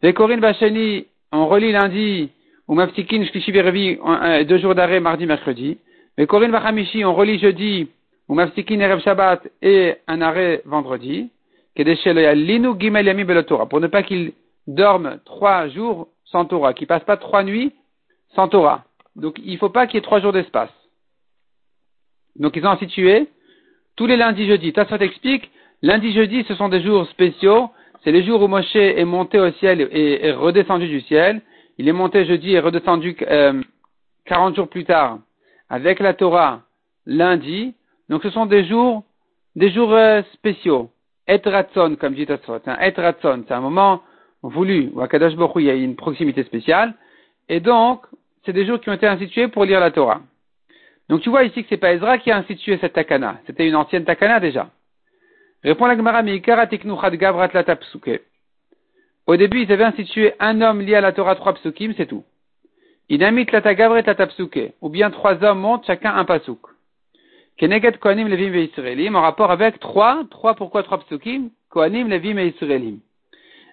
les 0.00 0.14
Korin 0.14 0.38
Bashani, 0.38 1.06
on 1.32 1.48
relit 1.48 1.72
lundi, 1.72 2.30
ou 2.68 2.74
Mafsikin 2.74 3.24
Shlishi 3.24 3.50
deux 3.50 4.58
jours 4.58 4.76
d'arrêt 4.76 5.00
mardi, 5.00 5.26
mercredi, 5.26 5.76
les 6.16 6.26
Korin 6.28 6.50
Bachamishi, 6.50 7.04
on 7.04 7.14
relit 7.14 7.40
jeudi, 7.40 7.88
ou 8.28 8.34
Mafsikin 8.34 8.78
Erev 8.78 9.00
Shabbat, 9.00 9.48
et 9.60 9.96
un 10.06 10.20
arrêt 10.20 10.62
vendredi, 10.66 11.30
pour 11.74 11.84
ne 13.80 13.86
pas 13.86 14.02
qu'il 14.04 14.32
dorment 14.66 15.18
trois 15.24 15.68
jours 15.68 16.08
sans 16.24 16.44
Torah, 16.44 16.74
qui 16.74 16.86
passent 16.86 17.04
pas 17.04 17.16
trois 17.16 17.42
nuits 17.42 17.72
sans 18.34 18.48
Torah. 18.48 18.84
Donc 19.16 19.38
il 19.38 19.52
ne 19.52 19.58
faut 19.58 19.70
pas 19.70 19.86
qu'il 19.86 19.96
y 19.96 19.98
ait 19.98 20.02
trois 20.02 20.20
jours 20.20 20.32
d'espace. 20.32 20.70
Donc 22.36 22.56
ils 22.56 22.66
ont 22.66 22.76
situé 22.78 23.28
tous 23.96 24.06
les 24.06 24.16
lundis, 24.16 24.46
jeudis. 24.46 24.72
Ça, 24.74 24.86
ça 24.86 24.98
t'explique. 24.98 25.50
Lundi, 25.82 26.12
jeudi, 26.12 26.44
ce 26.46 26.54
sont 26.54 26.68
des 26.68 26.80
jours 26.80 27.06
spéciaux. 27.08 27.70
C'est 28.02 28.12
les 28.12 28.24
jours 28.24 28.42
où 28.42 28.48
Moshe 28.48 28.76
est 28.76 29.04
monté 29.04 29.38
au 29.38 29.50
ciel 29.52 29.80
et 29.92 30.26
est 30.26 30.32
redescendu 30.32 30.88
du 30.88 31.00
ciel. 31.02 31.42
Il 31.78 31.88
est 31.88 31.92
monté 31.92 32.24
jeudi 32.24 32.52
et 32.52 32.60
redescendu 32.60 33.16
euh, 33.22 33.62
40 34.26 34.56
jours 34.56 34.68
plus 34.68 34.84
tard 34.84 35.18
avec 35.68 36.00
la 36.00 36.14
Torah 36.14 36.62
lundi. 37.06 37.74
Donc 38.08 38.22
ce 38.22 38.30
sont 38.30 38.46
des 38.46 38.64
jours, 38.64 39.04
des 39.56 39.70
jours 39.70 39.92
euh, 39.92 40.22
spéciaux. 40.34 40.90
etratson, 41.26 41.96
comme 41.96 42.14
dit 42.14 42.26
Tosfot. 42.26 42.60
Un 42.66 42.78
etratson, 42.78 43.44
c'est 43.46 43.54
un 43.54 43.60
moment 43.60 44.02
voulu, 44.42 44.90
où 44.94 45.00
à 45.00 45.08
Kadosh 45.08 45.34
il 45.56 45.62
y 45.62 45.70
a 45.70 45.74
une 45.74 45.96
proximité 45.96 46.42
spéciale. 46.44 46.94
Et 47.48 47.60
donc, 47.60 48.02
c'est 48.44 48.52
des 48.52 48.66
jours 48.66 48.80
qui 48.80 48.88
ont 48.90 48.94
été 48.94 49.06
institués 49.06 49.48
pour 49.48 49.64
lire 49.64 49.80
la 49.80 49.90
Torah. 49.90 50.20
Donc 51.08 51.22
tu 51.22 51.28
vois 51.28 51.42
ici 51.42 51.62
que 51.62 51.68
c'est 51.68 51.76
pas 51.76 51.92
Ezra 51.92 52.18
qui 52.18 52.30
a 52.30 52.36
institué 52.36 52.78
cette 52.80 52.92
takana. 52.92 53.40
C'était 53.46 53.66
une 53.66 53.74
ancienne 53.74 54.04
takana 54.04 54.38
déjà. 54.38 54.70
Répond 55.62 55.86
la 55.86 55.96
Gemara, 55.96 56.22
Au 59.26 59.36
début, 59.36 59.62
ils 59.62 59.72
avaient 59.72 59.84
institué 59.84 60.32
un 60.38 60.60
homme 60.62 60.80
lié 60.80 60.94
à 60.94 61.00
la 61.00 61.12
Torah, 61.12 61.34
trois 61.34 61.52
psukim, 61.54 61.92
c'est 61.96 62.06
tout. 62.06 62.24
Inamit 63.10 63.46
la 63.52 63.60
tagavret 63.60 64.04
la 64.06 64.16
Ou 64.80 64.88
bien 64.88 65.10
trois 65.10 65.42
hommes 65.44 65.58
montent, 65.58 65.84
chacun 65.84 66.14
un 66.14 66.24
pasuk. 66.24 66.60
Keneged 67.58 67.98
Kohanim 67.98 68.28
Levim 68.28 68.52
ve 68.52 69.14
en 69.14 69.20
rapport 69.20 69.50
avec 69.50 69.80
trois, 69.80 70.22
trois 70.30 70.54
pourquoi 70.54 70.82
trois 70.82 71.00
psukim? 71.00 71.50
Kohanim 71.68 72.08
Levim 72.08 72.38
et 72.38 72.54
Israelim. 72.54 73.00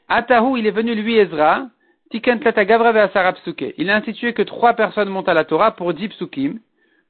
Atahu, 0.07 0.57
il 0.57 0.65
est 0.67 0.71
venu 0.71 0.95
lui 0.95 1.17
Ezra, 1.17 1.67
Tiken 2.11 2.39
psuke. 2.39 3.73
Il 3.77 3.89
a 3.89 3.95
institué 3.95 4.33
que 4.33 4.41
trois 4.41 4.73
personnes 4.73 5.09
montent 5.09 5.29
à 5.29 5.33
la 5.33 5.43
Torah 5.43 5.71
pour 5.71 5.93
dix 5.93 6.07
psukim. 6.09 6.59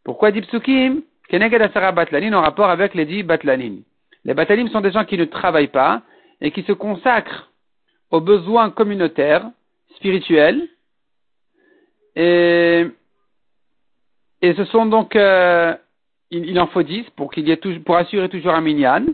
Pourquoi 0.04 0.32
dit 0.32 0.42
psukim? 0.42 1.04
Keneged 1.30 1.62
Asara 1.62 1.92
Batlanin 1.92 2.34
en 2.34 2.42
rapport 2.42 2.70
avec 2.70 2.96
les 2.96 3.06
dix 3.06 3.24
Batlanin. 3.24 3.80
Les 4.24 4.34
Batlanim 4.34 4.70
sont 4.70 4.82
des 4.82 4.92
gens 4.92 5.06
qui 5.06 5.18
ne 5.18 5.25
travaillent 5.25 5.68
pas 5.68 6.01
et 6.42 6.51
qui 6.51 6.63
se 6.63 6.72
consacrent 6.72 7.51
aux 8.12 8.22
besoins 8.22 8.72
communautaires, 8.72 9.50
spirituels. 9.96 10.68
Et, 12.16 12.88
ce 14.42 14.66
sont 14.66 14.86
donc, 14.86 15.16
euh, 15.16 15.75
il, 16.32 16.60
en 16.60 16.68
faut 16.68 16.84
dix 16.84 17.04
pour 17.16 17.32
pour 17.86 17.98
assurer 17.98 18.30
toujours 18.30 18.54
un 18.54 18.62
minyan. 18.62 19.06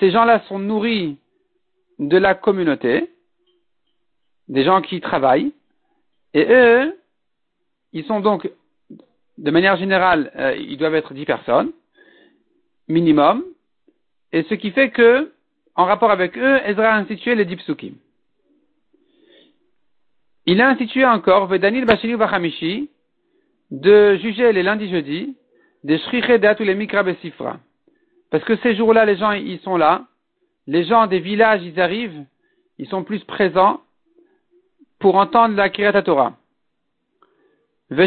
Ces 0.00 0.10
gens-là 0.10 0.42
sont 0.48 0.58
nourris 0.58 1.16
de 1.98 2.16
la 2.16 2.34
communauté, 2.34 3.10
des 4.48 4.64
gens 4.64 4.80
qui 4.80 5.00
travaillent, 5.00 5.52
et 6.34 6.46
eux, 6.48 6.98
ils 7.92 8.04
sont 8.04 8.20
donc 8.20 8.50
de 9.38 9.50
manière 9.50 9.76
générale, 9.76 10.32
euh, 10.36 10.56
ils 10.56 10.76
doivent 10.76 10.96
être 10.96 11.14
dix 11.14 11.24
personnes, 11.24 11.72
minimum, 12.88 13.44
et 14.32 14.42
ce 14.44 14.54
qui 14.54 14.72
fait 14.72 14.90
que, 14.90 15.32
en 15.74 15.84
rapport 15.84 16.10
avec 16.10 16.36
eux, 16.36 16.60
Ezra 16.64 16.94
a 16.94 16.98
institué 16.98 17.34
les 17.34 17.44
dipsukim. 17.44 17.94
Il 20.46 20.60
a 20.60 20.68
institué 20.68 21.04
encore, 21.04 21.46
Vedanil 21.46 21.84
Bashili 21.84 22.16
Bachamishi, 22.16 22.90
de 23.70 24.16
juger 24.16 24.52
les 24.52 24.62
lundis 24.62 24.90
jeudis, 24.90 25.36
des 25.84 25.98
Shriche 25.98 26.24
ou 26.60 26.62
les 26.64 26.74
Mikra 26.74 27.02
Besifra. 27.02 27.58
Parce 28.30 28.44
que 28.44 28.56
ces 28.56 28.74
jours-là, 28.74 29.04
les 29.04 29.16
gens, 29.16 29.32
ils 29.32 29.60
sont 29.60 29.76
là, 29.76 30.06
les 30.68 30.84
gens 30.84 31.06
des 31.06 31.18
villages, 31.18 31.62
ils 31.64 31.80
arrivent, 31.80 32.24
ils 32.78 32.86
sont 32.88 33.02
plus 33.02 33.24
présents 33.24 33.80
pour 34.98 35.16
entendre 35.16 35.56
la 35.56 35.70
Kirat 35.70 36.02
Torah. 36.02 36.34
Il 37.90 37.98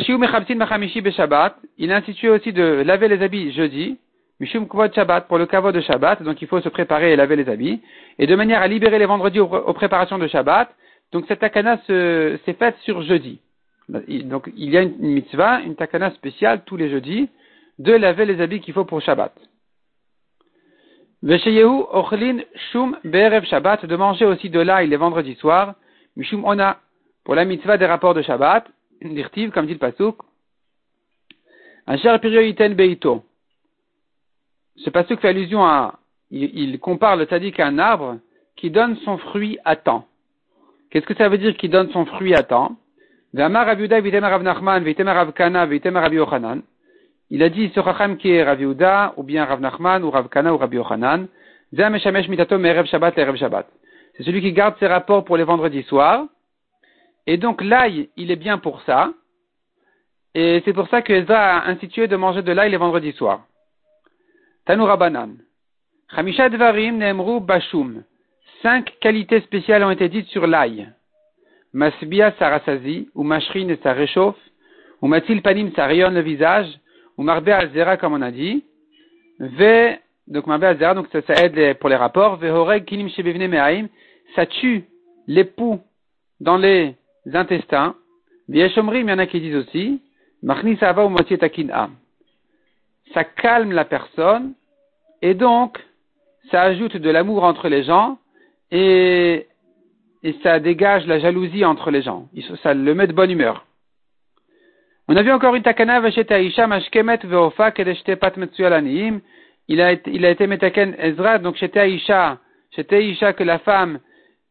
a 1.92 1.96
institué 1.96 2.30
aussi 2.30 2.54
de 2.54 2.84
laver 2.86 3.08
les 3.08 3.24
habits 3.24 3.52
jeudi, 3.52 3.98
Mishum 4.40 4.68
Kvod 4.68 4.94
Shabbat, 4.94 5.28
pour 5.28 5.40
le 5.40 5.48
kavod 5.48 5.74
de 5.74 5.82
Shabbat, 5.82 6.22
donc 6.22 6.40
il 6.40 6.48
faut 6.48 6.62
se 6.62 6.70
préparer 6.70 7.14
et 7.14 7.16
laver 7.16 7.36
les 7.36 7.50
habits, 7.50 7.82
et 8.20 8.28
de 8.28 8.36
manière 8.36 8.62
à 8.62 8.68
libérer 8.68 9.00
les 9.00 9.08
vendredis 9.08 9.40
aux, 9.40 9.74
préparations 9.74 10.20
de 10.20 10.28
Shabbat, 10.28 10.70
donc 11.12 11.26
cette 11.28 11.40
takana 11.40 11.80
s'est 11.88 12.56
faite 12.60 12.78
sur 12.84 13.02
jeudi. 13.02 13.40
Donc 13.90 14.52
il 14.56 14.70
y 14.70 14.78
a 14.78 14.84
une 14.84 14.98
mitzvah, 15.00 15.62
une 15.62 15.76
takana 15.76 16.12
spéciale 16.12 16.62
tous 16.64 16.78
les 16.78 16.92
jeudis, 16.92 17.28
de 17.80 17.94
laver 17.94 18.26
les 18.26 18.40
habits 18.40 18.60
qu'il 18.60 18.76
faut 18.76 18.86
pour 18.86 19.02
Shabbat. 19.02 19.34
Vesheyehu 21.24 21.86
Ochlin 21.92 22.40
Shum 22.72 22.98
Be'erev 23.04 23.46
Shabbat, 23.46 23.86
de 23.86 23.96
manger 23.96 24.26
aussi 24.26 24.50
de 24.50 24.60
l'ail 24.60 24.88
les 24.88 24.98
vendredis 24.98 25.36
soirs, 25.36 25.76
Mishum 26.16 26.44
Ona, 26.46 26.80
pour 27.24 27.36
la 27.36 27.46
mitzvah 27.46 27.78
des 27.78 27.86
rapports 27.86 28.14
de 28.14 28.22
Shabbat, 28.22 28.66
Dirtiv, 29.02 29.52
comme 29.52 29.66
dit 29.66 29.74
le 29.74 29.80
Pasuk, 29.80 30.18
Asher 31.88 32.18
Iten 32.48 32.74
Beito. 32.74 33.24
Ce 34.78 34.90
Pasuk 34.90 35.20
fait 35.20 35.30
allusion 35.30 35.64
à, 35.66 36.00
il, 36.32 36.80
compare 36.80 37.18
le 37.18 37.26
Tadik 37.26 37.60
à 37.60 37.68
un 37.68 37.78
arbre 37.78 38.18
qui 38.56 38.72
donne 38.72 38.96
son 38.98 39.18
fruit 39.18 39.58
à 39.66 39.76
temps. 39.76 40.08
Qu'est-ce 40.90 41.06
que 41.06 41.16
ça 41.16 41.30
veut 41.30 41.38
dire 41.38 41.56
qu'il 41.58 41.72
donne 41.72 41.92
son 41.92 42.06
fruit 42.06 42.36
à 42.36 42.44
temps? 42.44 42.76
Il 47.34 47.42
a 47.44 47.50
dit 47.50 47.72
ce 47.74 47.82
Chacham 47.82 48.18
qui 48.18 48.30
est 48.30 48.46
ou 49.16 49.24
bien 49.24 49.46
Rav 49.46 49.62
Nachman, 49.62 50.04
ou 50.04 50.12
Rav 50.12 50.28
Kana, 50.28 50.54
ou 50.54 50.58
Rabbi 50.58 50.76
Yochanan. 50.76 51.28
C'est 51.74 51.90
celui 54.24 54.42
qui 54.42 54.52
garde 54.52 54.76
ses 54.80 54.88
rapports 54.88 55.24
pour 55.24 55.38
les 55.38 55.46
vendredis 55.46 55.84
soirs, 55.84 56.26
et 57.26 57.38
donc 57.38 57.62
l'ail, 57.62 58.10
il 58.18 58.32
est 58.32 58.36
bien 58.36 58.58
pour 58.58 58.82
ça. 58.82 59.14
Et 60.36 60.62
c'est 60.66 60.74
pour 60.74 60.90
ça 60.90 61.02
que 61.02 61.14
Ezra 61.14 61.60
a 61.60 61.70
institué 61.70 62.10
de 62.10 62.18
manger 62.18 62.42
de 62.42 62.52
l'ail 62.52 62.70
les 62.70 62.76
vendredis 62.76 63.14
soirs. 63.14 63.46
Tanoura 64.66 64.98
Banan. 64.98 65.36
Chamisha 66.14 66.50
Dvarim 66.50 66.98
Nemru 66.98 67.40
Bashum. 67.40 68.04
Cinq 68.62 69.00
qualités 69.00 69.40
spéciales 69.42 69.86
ont 69.86 69.92
été 69.92 70.10
dites 70.10 70.28
sur 70.28 70.46
l'ail. 70.48 70.92
Masbia 71.72 72.34
ça 72.38 72.50
rassasie, 72.50 73.10
ou 73.16 73.24
mashrine 73.24 73.78
ça 73.82 73.94
réchauffe, 73.94 74.36
ou 75.02 75.08
matil 75.08 75.42
panim 75.42 75.72
ça 75.74 75.86
rayonne 75.86 76.16
le 76.16 76.22
visage, 76.22 76.68
ou 77.22 77.24
marbe 77.24 77.50
alzera 77.50 77.98
comme 77.98 78.14
on 78.14 78.22
a 78.24 78.32
dit. 78.32 78.64
Ve, 79.40 79.96
donc 80.28 80.48
marbe 80.48 80.64
alzera, 80.64 80.96
donc 80.96 81.08
ça, 81.12 81.20
aide 81.36 81.78
pour 81.78 81.88
les 81.88 81.96
rapports. 81.96 82.38
Ve 82.38 82.48
ça 84.36 84.46
tue 84.48 84.86
l'époux 85.28 85.80
dans 86.40 86.58
les 86.58 86.96
intestins. 87.32 87.96
Vieshomrim, 88.50 89.08
il 89.08 89.12
y 89.12 89.14
en 89.14 89.20
a 89.20 89.28
qui 89.28 89.40
disent 89.40 89.56
aussi, 89.56 90.02
Machnisava 90.42 91.06
ou 91.06 91.16
Ça 93.14 93.24
calme 93.24 93.72
la 93.72 93.86
personne, 93.86 94.54
et 95.22 95.36
donc, 95.36 95.78
ça 96.50 96.64
ajoute 96.64 96.98
de 96.98 97.10
l'amour 97.12 97.44
entre 97.44 97.70
les 97.70 97.84
gens, 97.84 98.18
et 98.72 99.46
ça 100.42 100.60
dégage 100.60 101.06
la 101.06 101.20
jalousie 101.20 101.66
entre 101.66 101.92
les 101.92 102.02
gens. 102.02 102.30
Ça 102.64 102.74
le 102.74 102.96
met 102.96 103.06
de 103.06 103.14
bonne 103.14 103.30
humeur. 103.30 103.68
On 105.12 105.16
a 105.18 105.24
vu 105.24 105.32
encore 105.34 105.56
une 105.56 105.62
takana 105.62 106.00
Aisha 106.00 106.68
mashkemet 106.68 107.26
veofa 107.26 107.72
kedeshte 107.72 108.16
pat 108.16 108.34
Il 109.68 109.82
a 109.82 109.92
été, 109.92 110.10
il 110.10 110.26
a 110.26 110.30
été 110.30 110.48
metaken 110.48 110.96
Ezra, 111.00 111.38
donc 111.38 111.58
chez 111.58 111.70
Aisha, 111.76 112.38
chez 112.74 112.86
Aisha 112.90 113.34
que 113.34 113.44
la 113.44 113.60
femme 113.60 114.00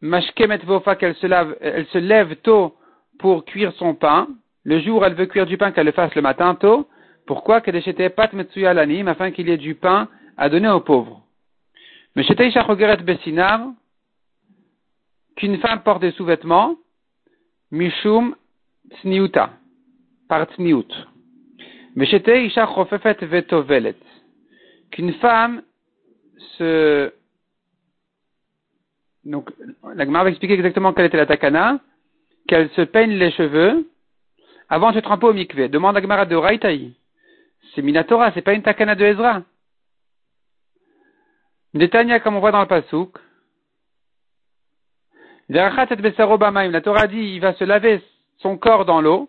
Mashkemet 0.02 0.58
vofa 0.66 0.96
qu'elle 0.96 1.14
se, 1.14 1.26
lave, 1.26 1.56
elle 1.62 1.86
se 1.86 1.96
lève 1.96 2.36
tôt 2.42 2.74
pour 3.18 3.46
cuire 3.46 3.72
son 3.78 3.94
pain. 3.94 4.28
Le 4.64 4.80
jour, 4.80 5.02
elle 5.06 5.14
veut 5.14 5.24
cuire 5.24 5.46
du 5.46 5.56
pain 5.56 5.72
qu'elle 5.72 5.86
le 5.86 5.92
fasse 5.92 6.14
le 6.14 6.20
matin 6.20 6.54
tôt. 6.54 6.86
Pourquoi? 7.26 7.62
Pat 7.62 8.30
lanim, 8.54 9.08
afin 9.08 9.30
qu'il 9.30 9.48
y 9.48 9.52
ait 9.52 9.56
du 9.56 9.74
pain 9.74 10.08
à 10.36 10.50
donner 10.50 10.68
aux 10.68 10.80
pauvres. 10.80 11.22
Mais 12.14 12.22
chez 12.22 12.34
Taïcha 12.34 12.66
Bessinar, 12.96 13.62
qu'une 15.36 15.56
femme 15.56 15.80
porte 15.80 16.02
des 16.02 16.10
sous-vêtements, 16.10 16.76
Mishum 17.70 18.36
Tsniuta, 18.96 19.52
par. 20.30 20.46
Mais 21.96 22.06
chez 22.06 22.22
Taïcha 22.22 22.66
Vetovelet, 22.66 23.96
qu'une 24.90 25.12
femme 25.14 25.62
se 26.56 27.12
donc, 29.24 29.50
la 29.94 30.04
Gemara 30.06 30.24
va 30.24 30.30
expliquer 30.30 30.54
exactement 30.54 30.94
quelle 30.94 31.06
était 31.06 31.18
la 31.18 31.26
takana, 31.26 31.80
qu'elle 32.48 32.70
se 32.70 32.80
peigne 32.80 33.12
les 33.12 33.30
cheveux 33.32 33.86
avant 34.68 34.90
de 34.90 34.96
se 34.96 35.00
tremper 35.00 35.26
au 35.26 35.34
mikvé. 35.34 35.68
Demande 35.68 35.94
la 35.94 36.00
Gemara 36.00 36.24
de 36.24 36.36
Raitaï. 36.36 36.94
C'est 37.74 37.82
Minatora, 37.82 38.32
c'est 38.32 38.42
pas 38.42 38.54
une 38.54 38.62
takana 38.62 38.94
de 38.94 39.04
Ezra. 39.04 39.42
Netanya, 41.74 42.18
comme 42.20 42.36
on 42.36 42.40
voit 42.40 42.50
dans 42.50 42.62
le 42.62 42.66
Pasouk. 42.66 43.18
La 45.48 46.80
Torah 46.80 47.06
dit, 47.06 47.34
il 47.34 47.40
va 47.40 47.54
se 47.54 47.64
laver 47.64 48.00
son 48.38 48.56
corps 48.56 48.84
dans 48.84 49.00
l'eau, 49.00 49.28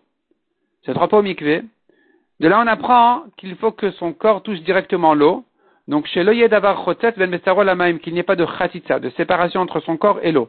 se 0.84 0.92
tremper 0.92 1.16
au 1.16 1.22
mikvé. 1.22 1.62
De 2.40 2.48
là, 2.48 2.60
on 2.60 2.66
apprend 2.66 3.24
qu'il 3.36 3.54
faut 3.56 3.72
que 3.72 3.90
son 3.92 4.12
corps 4.12 4.42
touche 4.42 4.60
directement 4.60 5.14
l'eau. 5.14 5.44
Donc, 5.88 6.06
chez 6.06 6.22
l'oye 6.24 6.48
d'avar 6.48 6.84
chotet 6.84 7.14
ben 7.16 7.30
lamaim, 7.64 7.98
qu'il 7.98 8.14
n'y 8.14 8.20
ait 8.20 8.24
pas 8.24 8.36
de 8.36 8.46
chatitza, 8.46 8.98
de 8.98 9.10
séparation 9.10 9.60
entre 9.60 9.80
son 9.80 9.96
corps 9.96 10.20
et 10.22 10.32
l'eau. 10.32 10.48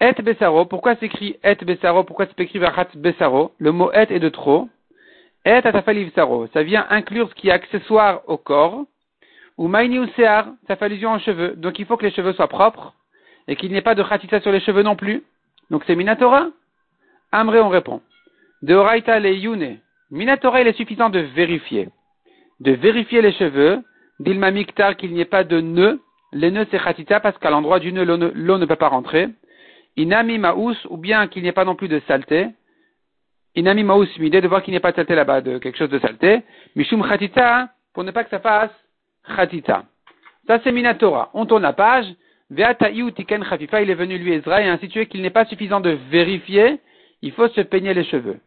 Et 0.00 0.12
besaro, 0.22 0.66
pourquoi 0.66 0.96
s'écrit 0.96 1.36
et 1.42 1.54
besaro, 1.54 2.04
pourquoi 2.04 2.26
c'est 2.26 2.40
écrit 2.40 2.58
vachat 2.58 2.88
besaro? 2.94 3.52
Le 3.58 3.72
mot 3.72 3.90
et 3.92 4.12
est 4.12 4.20
de 4.20 4.28
trop. 4.28 4.68
Et 5.44 5.52
atafaliv 5.52 6.12
saro, 6.14 6.48
ça 6.48 6.62
vient 6.62 6.86
inclure 6.90 7.30
ce 7.30 7.34
qui 7.34 7.48
est 7.48 7.52
accessoire 7.52 8.22
au 8.26 8.36
corps. 8.36 8.84
Ou 9.56 9.68
maini 9.68 9.98
ou 9.98 10.06
sear, 10.08 10.48
ça 10.66 10.76
fait 10.76 10.84
allusion 10.84 11.14
aux 11.14 11.18
cheveux. 11.18 11.54
Donc, 11.56 11.78
il 11.78 11.86
faut 11.86 11.96
que 11.96 12.04
les 12.04 12.12
cheveux 12.12 12.34
soient 12.34 12.48
propres 12.48 12.92
et 13.48 13.56
qu'il 13.56 13.70
n'y 13.70 13.78
ait 13.78 13.82
pas 13.82 13.94
de 13.94 14.04
chatitza 14.04 14.40
sur 14.40 14.52
les 14.52 14.60
cheveux 14.60 14.82
non 14.82 14.96
plus. 14.96 15.22
Donc, 15.70 15.82
c'est 15.86 15.96
minatora? 15.96 16.48
Amré, 17.32 17.60
on 17.60 17.70
répond. 17.70 18.02
De 18.62 18.74
oraita 18.74 19.18
le 19.20 19.34
yune. 19.34 19.78
Minatora, 20.10 20.60
il 20.60 20.68
est 20.68 20.76
suffisant 20.76 21.10
de 21.10 21.20
vérifier 21.20 21.88
de 22.60 22.72
vérifier 22.72 23.22
les 23.22 23.32
cheveux, 23.32 23.82
Dilma 24.20 24.50
Miktar, 24.50 24.96
qu'il 24.96 25.12
n'y 25.12 25.20
ait 25.20 25.26
pas 25.26 25.44
de 25.44 25.60
nœud. 25.60 26.00
Les 26.32 26.50
nœuds, 26.50 26.66
c'est 26.70 26.82
Khatita, 26.82 27.20
parce 27.20 27.36
qu'à 27.38 27.50
l'endroit 27.50 27.78
du 27.78 27.92
nœud, 27.92 28.04
l'eau 28.04 28.58
ne 28.58 28.66
peut 28.66 28.76
pas 28.76 28.88
rentrer. 28.88 29.28
Inami 29.96 30.38
Maous, 30.38 30.74
ou 30.88 30.96
bien 30.96 31.26
qu'il 31.28 31.42
n'y 31.42 31.48
ait 31.48 31.52
pas 31.52 31.64
non 31.64 31.74
plus 31.74 31.88
de 31.88 32.00
saleté. 32.06 32.48
Inami 33.54 33.84
Maous, 33.84 34.06
l'idée 34.18 34.40
de 34.40 34.48
voir 34.48 34.62
qu'il 34.62 34.72
n'y 34.72 34.76
ait 34.76 34.80
pas 34.80 34.90
de 34.90 34.96
saleté 34.96 35.14
là-bas, 35.14 35.40
de 35.40 35.58
quelque 35.58 35.78
chose 35.78 35.90
de 35.90 35.98
saleté. 35.98 36.42
Mishum 36.74 37.06
Khatita, 37.06 37.68
pour 37.94 38.04
ne 38.04 38.10
pas 38.10 38.24
que 38.24 38.30
ça 38.30 38.40
fasse 38.40 38.70
Khatita. 39.36 39.84
Ça, 40.46 40.60
c'est 40.62 40.72
Minatora. 40.72 41.30
On 41.34 41.46
tourne 41.46 41.62
la 41.62 41.72
page. 41.72 42.06
Ve'ata'iu 42.50 43.12
tiken 43.12 43.44
Khafifa, 43.44 43.82
il 43.82 43.90
est 43.90 43.94
venu 43.94 44.18
lui 44.18 44.32
Ezra, 44.32 44.62
et 44.62 44.78
suite 44.78 45.08
qu'il 45.08 45.20
n'est 45.20 45.30
pas 45.30 45.46
suffisant 45.46 45.80
de 45.80 45.98
vérifier, 46.10 46.78
il 47.22 47.32
faut 47.32 47.48
se 47.48 47.60
peigner 47.62 47.94
les 47.94 48.04
cheveux. 48.04 48.38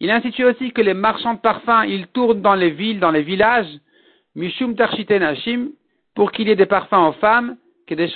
Il 0.00 0.10
a 0.10 0.14
institué 0.16 0.44
aussi 0.44 0.72
que 0.72 0.80
les 0.80 0.94
marchands 0.94 1.34
de 1.34 1.40
parfums, 1.40 1.84
ils 1.86 2.06
tournent 2.08 2.42
dans 2.42 2.54
les 2.54 2.70
villes, 2.70 2.98
dans 2.98 3.10
les 3.10 3.22
villages, 3.22 3.78
pour 6.14 6.32
qu'il 6.32 6.48
y 6.48 6.50
ait 6.50 6.56
des 6.56 6.66
parfums 6.66 7.08
aux 7.08 7.12
femmes, 7.12 7.56
que 7.86 7.94
des 7.94 8.08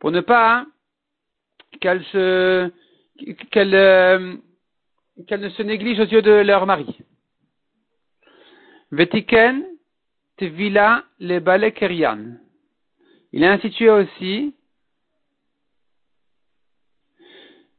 pour 0.00 0.10
ne 0.10 0.20
pas 0.20 0.66
qu'elles 1.80 2.04
se, 2.06 2.70
euh, 3.56 4.36
qu'elles 5.26 5.40
ne 5.40 5.48
se 5.50 5.62
négligent 5.62 6.00
aux 6.00 6.06
yeux 6.06 6.22
de 6.22 6.32
leur 6.32 6.66
mari. 6.66 6.98
Vetiken 8.90 9.64
Tvila 10.38 11.04
le 11.20 11.38
Bale 11.38 11.72
Kerian. 11.72 12.36
Il 13.34 13.44
a 13.44 13.52
institué 13.52 13.88
aussi 13.88 14.54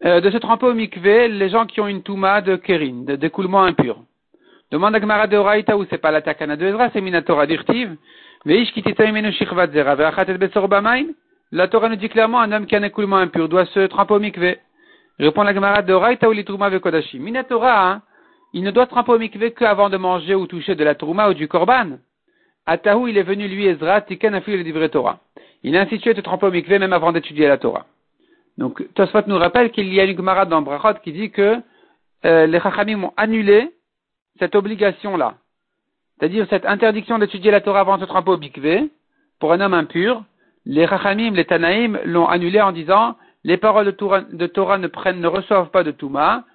euh, 0.04 0.20
de 0.20 0.32
se 0.32 0.38
tremper 0.38 0.66
au 0.66 0.74
mikvé 0.74 1.28
les 1.28 1.50
gens 1.50 1.68
qui 1.68 1.80
ont 1.80 1.88
une 1.88 2.02
touma 2.02 2.42
de 2.42 2.56
Kerin, 2.56 3.04
de 3.04 3.16
d'écoulement 3.16 3.64
impur. 3.64 4.00
Demande 4.72 4.96
à 4.96 5.00
Gmara 5.00 5.28
de 5.28 5.38
Oraita 5.38 5.78
où 5.78 5.86
c'est 5.92 6.00
pas 6.00 6.10
la 6.10 6.24
takana 6.24 6.56
de 6.56 6.66
Ezra, 6.66 6.90
c'est 6.92 7.02
Minatora 7.02 7.46
d'Irtiv. 7.46 7.96
La 11.52 11.68
Torah 11.68 11.90
nous 11.90 11.96
dit 11.98 12.10
clairement 12.10 12.42
un 12.42 12.52
homme 12.52 12.66
qui 12.66 12.76
a 12.76 12.80
un 12.80 12.84
écoulement 12.84 13.18
impur 13.18 13.48
doit 13.48 13.68
se 13.68 13.86
tremper 13.86 14.16
au 14.16 14.20
mikvé. 14.20 14.58
Répond 15.20 15.44
la 15.44 15.54
Gemara 15.54 15.84
de 15.84 15.94
Oraita 15.94 16.28
ou 16.28 16.32
litruma 16.32 16.70
ve'kodashi. 16.70 17.20
Minatora, 17.20 17.92
hein, 17.92 18.02
il 18.54 18.64
ne 18.64 18.72
doit 18.72 18.88
tremper 18.88 19.12
au 19.12 19.20
mikvé 19.20 19.52
qu'avant 19.52 19.92
de 19.92 19.98
manger 19.98 20.34
ou 20.34 20.48
toucher 20.48 20.74
de 20.74 20.84
la 20.84 20.96
touma 20.96 21.30
ou 21.30 21.36
du 21.36 21.48
korban. 21.48 22.00
Atahu, 22.66 23.10
il 23.10 23.18
est 23.18 23.24
venu 23.24 23.48
lui 23.48 23.68
Ezra, 23.68 24.02
tiken 24.02 24.34
afil 24.34 24.64
le 24.64 24.90
Torah. 24.90 25.20
Il 25.63 25.77
a 25.77 25.82
institué 25.82 26.13
de 26.13 26.22
tremper 26.22 26.48
au 26.48 26.51
mikvé 26.51 26.77
même 26.77 26.93
avant 26.93 27.12
d'étudier 27.12 27.48
la 27.48 27.58
Torah. 27.58 27.86
Donc, 28.58 28.84
Tosfot 28.93 29.24
nous 29.27 29.38
rappelle 29.38 29.72
qu'il 29.72 29.91
y 29.93 30.00
a 30.00 30.03
une 30.03 30.15
Gemara 30.15 30.46
dans 30.46 30.62
Brachot 30.62 31.00
qui 31.03 31.12
dit 31.12 31.32
que 31.32 31.58
euh, 32.25 32.46
les 32.46 32.60
Chachamim 32.60 33.03
ont 33.05 33.13
annulé 33.17 33.72
cette 34.39 34.55
obligation-là. 34.55 35.36
C'est-à-dire 36.20 36.46
cette 36.50 36.65
interdiction 36.65 37.17
d'étudier 37.17 37.50
la 37.50 37.62
Torah 37.62 37.79
avant 37.79 37.98
de 37.98 38.05
tremper 38.05 38.32
au 38.32 38.38
mikvé 38.38 38.91
pour 39.39 39.53
un 39.53 39.62
homme 39.62 39.74
impur. 39.74 40.24
Les 40.65 40.86
Chachamim, 40.88 41.32
les 41.32 41.46
Tanaïm 41.46 42.00
l'ont 42.05 42.27
annulé 42.27 42.62
en 42.62 42.72
disant 42.72 43.15
les 43.43 43.58
paroles 43.58 43.86
de 43.86 44.48
Torah, 44.48 44.77
ne 44.77 44.88
prennent, 44.88 45.20
ne 45.20 45.27
reçoivent 45.27 45.70
pas 45.70 45.84
de 45.84 45.91
Touma. 45.91 46.46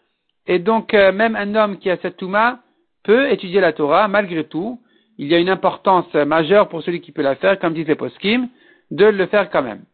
Et 0.47 0.59
donc, 0.59 0.95
euh, 0.95 1.13
même 1.13 1.37
un 1.37 1.55
homme 1.55 1.79
qui 1.79 1.91
a 1.91 1.97
cette 1.99 2.17
Touma 2.17 2.61
peut 3.03 3.31
étudier 3.31 3.61
la 3.61 3.73
Torah 3.73 4.07
malgré 4.09 4.45
tout. 4.45 4.81
Il 5.19 5.27
y 5.27 5.35
a 5.35 5.39
une 5.39 5.51
importance 5.51 6.13
majeure 6.15 6.69
pour 6.69 6.83
celui 6.83 7.01
qui 7.01 7.11
peut 7.11 7.23
la 7.23 7.35
faire, 7.35 7.59
comme 7.59 7.75
disent 7.75 7.89
les 7.89 7.97
poskim, 7.97 8.49
de 8.91 9.05
le 9.05 9.27
faire 9.27 9.51
quand 9.51 9.63
même. 9.63 9.85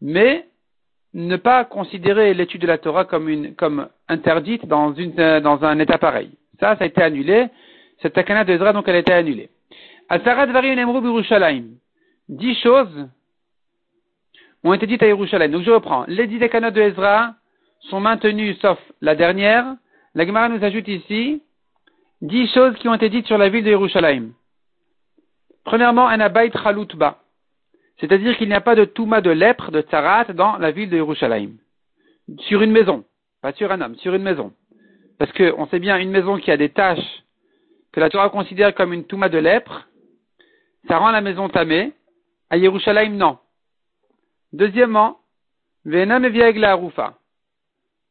Mais 0.00 0.46
ne 1.14 1.36
pas 1.36 1.64
considérer 1.64 2.34
l'étude 2.34 2.62
de 2.62 2.66
la 2.66 2.78
Torah 2.78 3.04
comme, 3.04 3.28
une, 3.28 3.54
comme 3.54 3.88
interdite 4.08 4.66
dans, 4.66 4.94
un 4.94 5.78
état 5.78 5.98
pareil. 5.98 6.30
Ça, 6.60 6.76
ça 6.76 6.84
a 6.84 6.86
été 6.86 7.02
annulé. 7.02 7.48
Cette 8.02 8.12
takana 8.12 8.44
de 8.44 8.52
Ezra, 8.52 8.72
donc, 8.72 8.86
elle 8.88 8.96
a 8.96 8.98
été 8.98 9.12
annulée. 9.12 9.50
Asarat. 10.08 10.46
Dix 12.28 12.54
choses 12.62 13.08
ont 14.62 14.72
été 14.74 14.86
dites 14.86 15.02
à 15.02 15.06
Yerushalayim. 15.06 15.50
Donc, 15.50 15.62
je 15.62 15.70
reprends. 15.70 16.04
Les 16.08 16.26
dix 16.26 16.38
takanot 16.38 16.70
de 16.70 16.80
Ezra 16.80 17.34
sont 17.90 18.00
maintenues, 18.00 18.54
sauf 18.54 18.78
la 19.00 19.14
dernière. 19.14 19.74
La 20.14 20.26
Gemara 20.26 20.48
nous 20.48 20.62
ajoute 20.62 20.88
ici 20.88 21.42
dix 22.20 22.48
choses 22.52 22.74
qui 22.76 22.88
ont 22.88 22.94
été 22.94 23.08
dites 23.08 23.26
sur 23.26 23.38
la 23.38 23.48
ville 23.48 23.64
de 23.64 23.70
Yerushalayim. 23.70 24.32
Premièrement, 25.64 26.08
un 26.08 26.20
abayt 26.20 26.50
chalutba. 26.52 27.18
C'est-à-dire 28.00 28.36
qu'il 28.36 28.48
n'y 28.48 28.54
a 28.54 28.60
pas 28.60 28.74
de 28.74 28.84
touma 28.84 29.20
de 29.20 29.30
lèpre, 29.30 29.70
de 29.70 29.80
tsarat 29.80 30.24
dans 30.32 30.56
la 30.58 30.70
ville 30.70 30.90
de 30.90 30.96
Yerushalayim. 30.96 31.52
Sur 32.40 32.62
une 32.62 32.70
maison. 32.70 33.04
Pas 33.42 33.52
sur 33.52 33.70
un 33.72 33.80
homme, 33.80 33.96
sur 33.96 34.14
une 34.14 34.22
maison. 34.22 34.52
Parce 35.18 35.32
qu'on 35.32 35.66
sait 35.66 35.80
bien, 35.80 35.98
une 35.98 36.10
maison 36.10 36.38
qui 36.38 36.50
a 36.50 36.56
des 36.56 36.68
tâches 36.68 37.22
que 37.92 38.00
la 38.00 38.10
Torah 38.10 38.30
considère 38.30 38.74
comme 38.74 38.92
une 38.92 39.04
touma 39.04 39.28
de 39.28 39.38
lèpre, 39.38 39.88
ça 40.86 40.98
rend 40.98 41.10
la 41.10 41.20
maison 41.20 41.48
tamée. 41.48 41.92
À 42.50 42.56
Yerushalayim, 42.56 43.14
non. 43.14 43.38
Deuxièmement, 44.52 45.18
Venam 45.84 46.24
et 46.24 46.72
Rufa. 46.72 47.18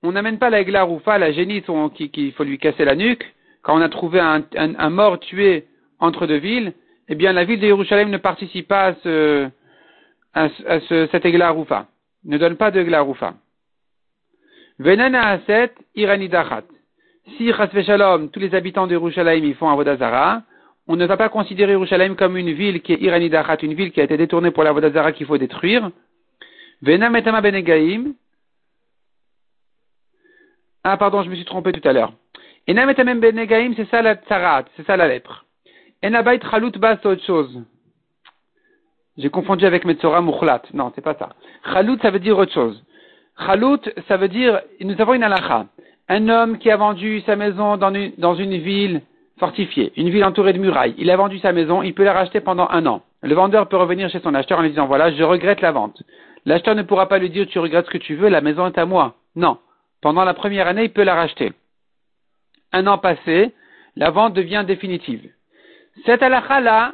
On 0.04 0.12
n'amène 0.12 0.38
pas 0.38 0.50
la 0.50 0.62
Egla 0.62 0.84
Rufa, 0.84 1.18
la 1.18 1.32
génisse 1.32 1.66
qu'il 2.12 2.34
faut 2.34 2.44
lui 2.44 2.60
casser 2.60 2.86
la 2.86 2.96
nuque. 2.96 3.26
Quand 3.62 3.78
on 3.78 3.82
a 3.82 3.90
trouvé 3.90 4.20
un, 4.20 4.90
mort 4.90 5.20
tué 5.20 5.66
entre 6.00 6.28
deux 6.28 6.38
villes, 6.38 6.74
eh 7.08 7.16
bien 7.16 7.34
la 7.34 7.46
ville 7.46 7.60
de 7.60 7.68
Yerushalayim 7.68 8.10
ne 8.10 8.18
participe 8.18 8.68
pas 8.68 8.88
à 8.88 8.96
ce, 9.04 9.50
à, 10.46 10.80
ce, 10.82 11.08
cet 11.12 11.26
Egla 11.26 11.56
Ne 12.24 12.38
donne 12.38 12.58
pas 12.58 12.72
de 12.72 12.80
Egla 12.80 13.02
Rufa. 13.02 13.34
Venana 14.80 15.28
Aset, 15.30 15.74
Iranidachat 15.96 16.64
si 17.36 17.52
Shalom, 17.84 18.30
tous 18.30 18.40
les 18.40 18.56
habitants 18.56 18.88
de 18.88 18.94
Yerushalayim 18.94 19.44
ils 19.44 19.56
font 19.56 19.70
Avodazara, 19.70 20.44
on 20.88 20.96
ne 20.96 21.06
va 21.06 21.18
pas 21.18 21.30
considérer 21.30 21.74
Yerushalayim 21.74 22.16
comme 22.16 22.38
une 22.38 22.52
ville 22.54 22.82
qui 22.82 22.94
est 22.94 23.02
Iranidachat, 23.02 23.58
une 23.64 23.74
ville 23.74 23.92
qui 23.92 24.00
a 24.00 24.06
été 24.06 24.16
détournée 24.16 24.52
pour 24.52 24.64
l'Avodazara 24.64 25.12
qu'il 25.12 25.26
faut 25.26 25.38
détruire. 25.38 25.92
Vena 26.82 27.10
Metama 27.10 27.42
Benegaim. 27.42 28.14
Ah, 30.84 30.96
pardon, 30.96 31.24
je 31.24 31.30
me 31.30 31.36
suis 31.36 31.44
trompé 31.44 31.74
tout 31.74 31.86
à 31.88 31.92
l'heure. 31.92 32.14
Ena 32.68 32.86
Metama 32.86 33.16
Benegaim, 33.16 33.74
c'est 33.76 33.90
ça 33.90 34.02
la 34.02 34.16
tsarat, 34.16 34.66
c'est 34.78 34.86
ça 34.86 34.96
la 34.96 35.08
lettre. 35.08 35.46
Enabait 36.04 36.40
Chalut 36.50 36.72
Bas, 36.78 37.00
autre 37.04 37.26
chose. 37.26 37.62
J'ai 39.18 39.30
confondu 39.30 39.66
avec 39.66 39.86
Metzora 39.86 40.22
Mukhlat. 40.22 40.62
Non, 40.74 40.92
c'est 40.96 41.02
pas 41.02 41.16
ça. 41.16 41.30
Chalut, 41.72 41.98
ça 42.02 42.12
veut 42.12 42.20
dire 42.20 42.38
autre 42.38 42.54
chose. 42.54 42.84
Chalut, 43.46 43.80
ça 44.08 44.18
veut 44.18 44.28
dire, 44.28 44.62
nous 44.82 45.00
avons 45.00 45.14
une 45.14 45.24
halakha 45.24 45.66
un 46.10 46.30
homme 46.30 46.58
qui 46.58 46.72
a 46.72 46.78
vendu 46.78 47.22
sa 47.26 47.36
maison 47.36 47.78
dans 47.78 47.94
une, 47.94 48.14
dans 48.18 48.36
une 48.36 48.58
ville 48.58 49.02
fortifiée, 49.40 49.92
une 49.98 50.10
ville 50.10 50.24
entourée 50.24 50.54
de 50.54 50.58
murailles, 50.58 50.96
il 50.98 51.12
a 51.12 51.18
vendu 51.18 51.38
sa 51.40 51.52
maison, 51.52 51.84
il 51.84 51.94
peut 51.94 52.04
la 52.04 52.14
racheter 52.14 52.40
pendant 52.40 52.68
un 52.70 52.86
an. 52.86 53.04
Le 53.22 53.36
vendeur 53.36 53.68
peut 53.68 53.78
revenir 53.78 54.10
chez 54.10 54.20
son 54.20 54.34
acheteur 54.34 54.60
en 54.60 54.62
lui 54.62 54.70
disant 54.70 54.88
voilà, 54.88 55.12
je 55.12 55.24
regrette 55.24 55.62
la 55.62 55.72
vente. 55.72 56.02
L'acheteur 56.46 56.76
ne 56.76 56.84
pourra 56.84 57.08
pas 57.08 57.18
lui 57.18 57.30
dire 57.30 57.46
tu 57.48 57.60
regrettes 57.60 57.86
ce 57.86 57.92
que 57.92 57.98
tu 57.98 58.16
veux, 58.16 58.30
la 58.30 58.42
maison 58.42 58.68
est 58.68 58.78
à 58.78 58.86
moi. 58.86 59.16
Non. 59.36 59.58
Pendant 60.02 60.24
la 60.24 60.34
première 60.34 60.68
année, 60.68 60.86
il 60.86 60.94
peut 60.94 61.04
la 61.04 61.16
racheter. 61.16 61.52
Un 62.72 62.88
an 62.88 62.98
passé, 62.98 63.54
la 63.96 64.12
vente 64.12 64.34
devient 64.34 64.64
définitive. 64.66 65.30
Cette 66.06 66.24
halakha-là 66.24 66.94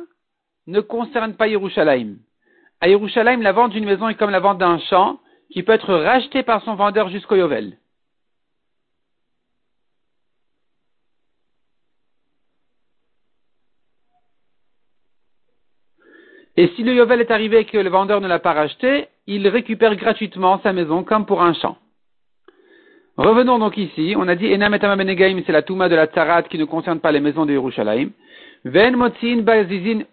ne 0.67 0.79
concerne 0.81 1.35
pas 1.35 1.47
Yerushalayim. 1.47 2.17
À 2.81 2.87
Yerushalayim, 2.87 3.41
la 3.41 3.51
vente 3.51 3.71
d'une 3.71 3.85
maison 3.85 4.09
est 4.09 4.15
comme 4.15 4.29
la 4.29 4.39
vente 4.39 4.57
d'un 4.57 4.79
champ 4.79 5.19
qui 5.51 5.63
peut 5.63 5.73
être 5.73 5.93
racheté 5.93 6.43
par 6.43 6.63
son 6.63 6.75
vendeur 6.75 7.09
jusqu'au 7.09 7.35
Yovel. 7.35 7.77
Et 16.55 16.67
si 16.75 16.83
le 16.83 16.93
Yovel 16.93 17.21
est 17.21 17.31
arrivé 17.31 17.59
et 17.59 17.65
que 17.65 17.77
le 17.77 17.89
vendeur 17.89 18.21
ne 18.21 18.27
l'a 18.27 18.39
pas 18.39 18.53
racheté, 18.53 19.07
il 19.25 19.47
récupère 19.47 19.95
gratuitement 19.95 20.59
sa 20.61 20.71
maison 20.71 21.03
comme 21.03 21.25
pour 21.25 21.41
un 21.41 21.53
champ. 21.53 21.77
Revenons 23.17 23.59
donc 23.59 23.77
ici. 23.77 24.15
On 24.17 24.27
a 24.27 24.35
dit 24.35 24.51
Enam 24.53 24.75
Benegaim, 24.97 25.41
c'est 25.45 25.51
la 25.51 25.61
Touma 25.61 25.89
de 25.89 25.95
la 25.95 26.07
Tzarat 26.07 26.43
qui 26.43 26.57
ne 26.57 26.65
concerne 26.65 26.99
pas 26.99 27.11
les 27.11 27.19
maisons 27.19 27.45
de 27.45 27.53
Yerushalayim. 27.53 28.09
Ven 28.65 28.95
Motzin 28.95 29.43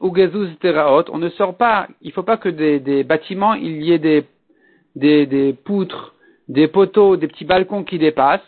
Ugezuz 0.03 0.59
Teraot. 0.61 1.05
On 1.13 1.19
ne 1.19 1.29
sort 1.31 1.57
pas, 1.57 1.87
il 2.03 2.09
ne 2.09 2.13
faut 2.13 2.23
pas 2.23 2.37
que 2.37 2.49
des, 2.49 3.05
bâtiments, 3.05 3.55
il 3.55 3.83
y 3.83 3.93
ait 3.93 3.99
des, 3.99 4.25
des, 4.97 5.27
des, 5.27 5.53
poutres, 5.53 6.15
des 6.49 6.67
poteaux, 6.67 7.17
des 7.17 7.29
petits 7.29 7.45
balcons 7.45 7.85
qui 7.85 7.99
dépassent. 7.99 8.41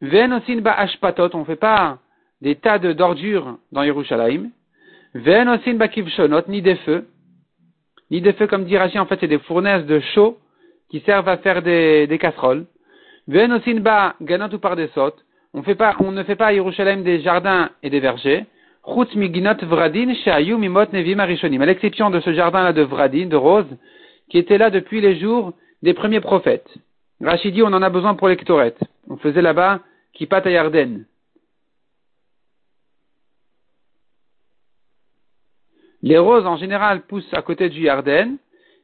Ven 0.00 0.32
Osin 0.32 0.60
Ashpatot. 0.64 1.30
On 1.34 1.40
ne 1.40 1.44
fait 1.44 1.56
pas 1.56 1.98
des 2.40 2.56
tas 2.56 2.78
d'ordures 2.78 3.56
dans 3.70 3.84
Yerushalayim. 3.84 4.50
Ve'enosin 5.14 5.74
bakivshonot, 5.74 6.42
ni 6.48 6.62
des 6.62 6.76
feux. 6.76 7.06
Ni 8.10 8.20
des 8.20 8.32
feux, 8.32 8.46
comme 8.46 8.64
dit 8.64 8.76
Rashi, 8.76 8.98
en 8.98 9.06
fait, 9.06 9.18
c'est 9.20 9.28
des 9.28 9.38
fournaises 9.38 9.86
de 9.86 10.00
chaux 10.14 10.38
qui 10.90 11.00
servent 11.00 11.28
à 11.28 11.36
faire 11.38 11.62
des, 11.62 12.06
des 12.06 12.18
casseroles. 12.18 12.66
Ve'enosin 13.28 13.80
ba 13.80 14.16
ganot 14.20 14.52
ou 14.52 14.58
par 14.58 14.74
des 14.74 14.88
sautes. 14.88 15.24
On, 15.54 15.62
fait 15.62 15.76
pas, 15.76 15.94
on 16.00 16.10
ne 16.10 16.22
fait 16.24 16.34
pas 16.34 16.46
à 16.46 16.52
Yerushalem 16.52 17.04
des 17.04 17.20
jardins 17.20 17.70
et 17.82 17.90
des 17.90 18.00
vergers. 18.00 18.46
À 18.84 18.94
l'exception 21.66 22.10
de 22.10 22.20
ce 22.20 22.32
jardin-là 22.32 22.72
de 22.72 22.82
Vradin, 22.82 23.26
de 23.26 23.36
rose, 23.36 23.66
qui 24.28 24.38
était 24.38 24.58
là 24.58 24.70
depuis 24.70 25.00
les 25.00 25.18
jours 25.20 25.52
des 25.82 25.94
premiers 25.94 26.20
prophètes. 26.20 26.68
Rachidi, 27.20 27.62
on 27.62 27.66
en 27.66 27.82
a 27.82 27.90
besoin 27.90 28.14
pour 28.14 28.28
les. 28.28 28.36
On 29.08 29.16
faisait 29.16 29.42
là-bas 29.42 29.80
Kippat 30.14 30.42
à 30.44 30.50
Yarden. 30.50 31.04
Les 36.02 36.18
roses, 36.18 36.46
en 36.46 36.56
général, 36.56 37.02
poussent 37.02 37.32
à 37.32 37.42
côté 37.42 37.68
du 37.68 37.82
Yarden. 37.82 38.36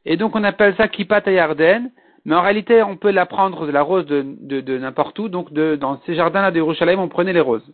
Et 0.05 0.17
donc, 0.17 0.37
on 0.37 0.45
appelle 0.45 0.77
ça 0.77 0.87
Kippat 0.87 1.23
à 1.27 1.33
Yarden. 1.33 1.91
Mais 2.25 2.37
en 2.37 2.43
réalité, 2.43 2.83
on 2.83 2.97
peut 2.97 3.11
la 3.11 3.27
prendre 3.27 3.67
de 3.67 3.73
la 3.73 3.83
rose 3.83 4.07
de, 4.07 4.79
n'importe 4.79 5.19
où. 5.19 5.29
Donc, 5.29 5.53
dans 5.53 6.01
ces 6.07 6.15
jardins-là 6.15 6.53
de 6.53 6.59
Yerushalayim, 6.59 7.01
on 7.01 7.09
prenait 7.09 7.33
les 7.33 7.41
roses. 7.41 7.69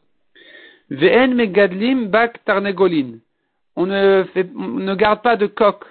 Ve'en 0.91 1.35
megadlim 1.35 2.07
bak 2.07 2.45
tarnegolin. 2.45 3.21
On 3.77 3.87
ne, 3.87 4.95
garde 4.95 5.23
pas 5.23 5.37
de 5.37 5.47
coq 5.47 5.85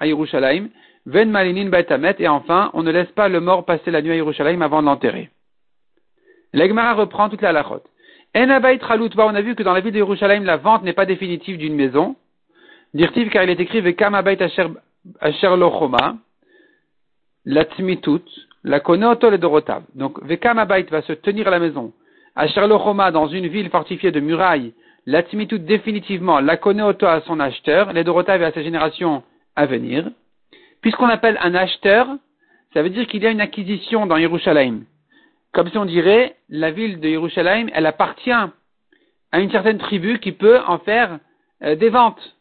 à 0.00 0.06
Yerushalayim. 0.06 0.68
Et 1.14 2.28
enfin, 2.28 2.70
on 2.74 2.82
ne 2.82 2.90
laisse 2.90 3.10
pas 3.12 3.28
le 3.28 3.40
mort 3.40 3.64
passer 3.64 3.90
la 3.90 4.02
nuit 4.02 4.12
à 4.12 4.16
Yerushalayim 4.16 4.60
avant 4.62 4.82
de 4.82 4.86
l'enterrer. 4.86 5.30
L'Egmara 6.52 6.94
reprend 6.94 7.28
toute 7.28 7.42
la 7.42 7.52
lachot. 7.52 7.82
En 8.36 8.50
abayit 8.50 8.80
on 9.16 9.34
a 9.34 9.40
vu 9.40 9.54
que 9.54 9.62
dans 9.62 9.72
la 9.72 9.80
ville 9.80 9.92
de 9.92 9.98
Yerushalayim, 9.98 10.44
la 10.44 10.58
vente 10.58 10.82
n'est 10.82 10.92
pas 10.92 11.06
définitive 11.06 11.56
d'une 11.56 11.74
maison. 11.74 12.16
Dirtiv, 12.94 13.30
car 13.30 13.44
il 13.44 13.50
est 13.50 13.60
écrit 13.60 13.80
Vekam 13.80 14.14
abayit 14.14 14.40
asher. 14.42 14.68
La 17.44 17.64
tmitut. 17.64 18.24
La 18.64 18.80
koneoto 18.80 19.30
le 19.30 19.38
dorotav. 19.38 19.82
Donc, 19.94 20.22
Vekam 20.22 20.58
abayit 20.58 20.90
va 20.90 21.02
se 21.02 21.12
tenir 21.12 21.48
à 21.48 21.50
la 21.50 21.58
maison. 21.58 21.92
Asher 22.38 22.68
lochoma, 22.68 23.10
dans 23.10 23.26
une 23.26 23.48
ville 23.48 23.68
fortifiée 23.68 24.12
de 24.12 24.20
murailles. 24.20 24.72
La 25.06 25.24
tmitut 25.24 25.58
définitivement. 25.58 26.38
La 26.38 26.56
koneoto 26.56 27.04
à 27.04 27.20
son 27.22 27.40
acheteur. 27.40 27.92
Les 27.92 28.04
dorotav 28.04 28.40
et 28.40 28.44
à 28.44 28.52
sa 28.52 28.62
génération 28.62 29.24
à 29.56 29.66
venir. 29.66 30.08
Puisqu'on 30.80 31.08
appelle 31.08 31.36
un 31.42 31.56
acheteur, 31.56 32.06
ça 32.72 32.82
veut 32.82 32.90
dire 32.90 33.08
qu'il 33.08 33.24
y 33.24 33.26
a 33.26 33.30
une 33.30 33.40
acquisition 33.40 34.06
dans 34.06 34.16
Yerushalayim. 34.16 34.84
Comme 35.52 35.68
si 35.68 35.78
on 35.78 35.84
dirait, 35.84 36.36
la 36.48 36.70
ville 36.70 37.00
de 37.00 37.08
Yerushalayim, 37.08 37.70
elle 37.72 37.86
appartient 37.86 38.30
à 38.30 39.40
une 39.40 39.50
certaine 39.50 39.78
tribu 39.78 40.20
qui 40.20 40.30
peut 40.30 40.60
en 40.64 40.78
faire 40.78 41.18
euh, 41.64 41.74
des 41.74 41.88
ventes, 41.88 42.36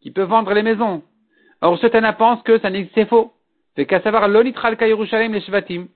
qui 0.00 0.10
peut 0.10 0.22
vendre 0.22 0.54
les 0.54 0.62
maisons. 0.62 1.02
Or, 1.60 1.78
certains 1.80 2.10
pense 2.14 2.42
que 2.44 2.58
ça 2.60 2.70
c'est 2.94 3.06
faux. 3.06 3.34
C'est 3.76 3.84
qu'à 3.84 4.00
savoir, 4.00 4.26
Yerushalayim 4.26 5.32
les 5.32 5.42
Shvatim. 5.42 5.88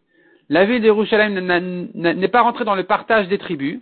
La 0.48 0.64
ville 0.64 0.80
de 0.80 0.86
Yerushalayim 0.86 1.88
n'est 1.94 2.28
pas 2.28 2.42
rentrée 2.42 2.64
dans 2.64 2.74
le 2.74 2.84
partage 2.84 3.28
des 3.28 3.38
tribus. 3.38 3.80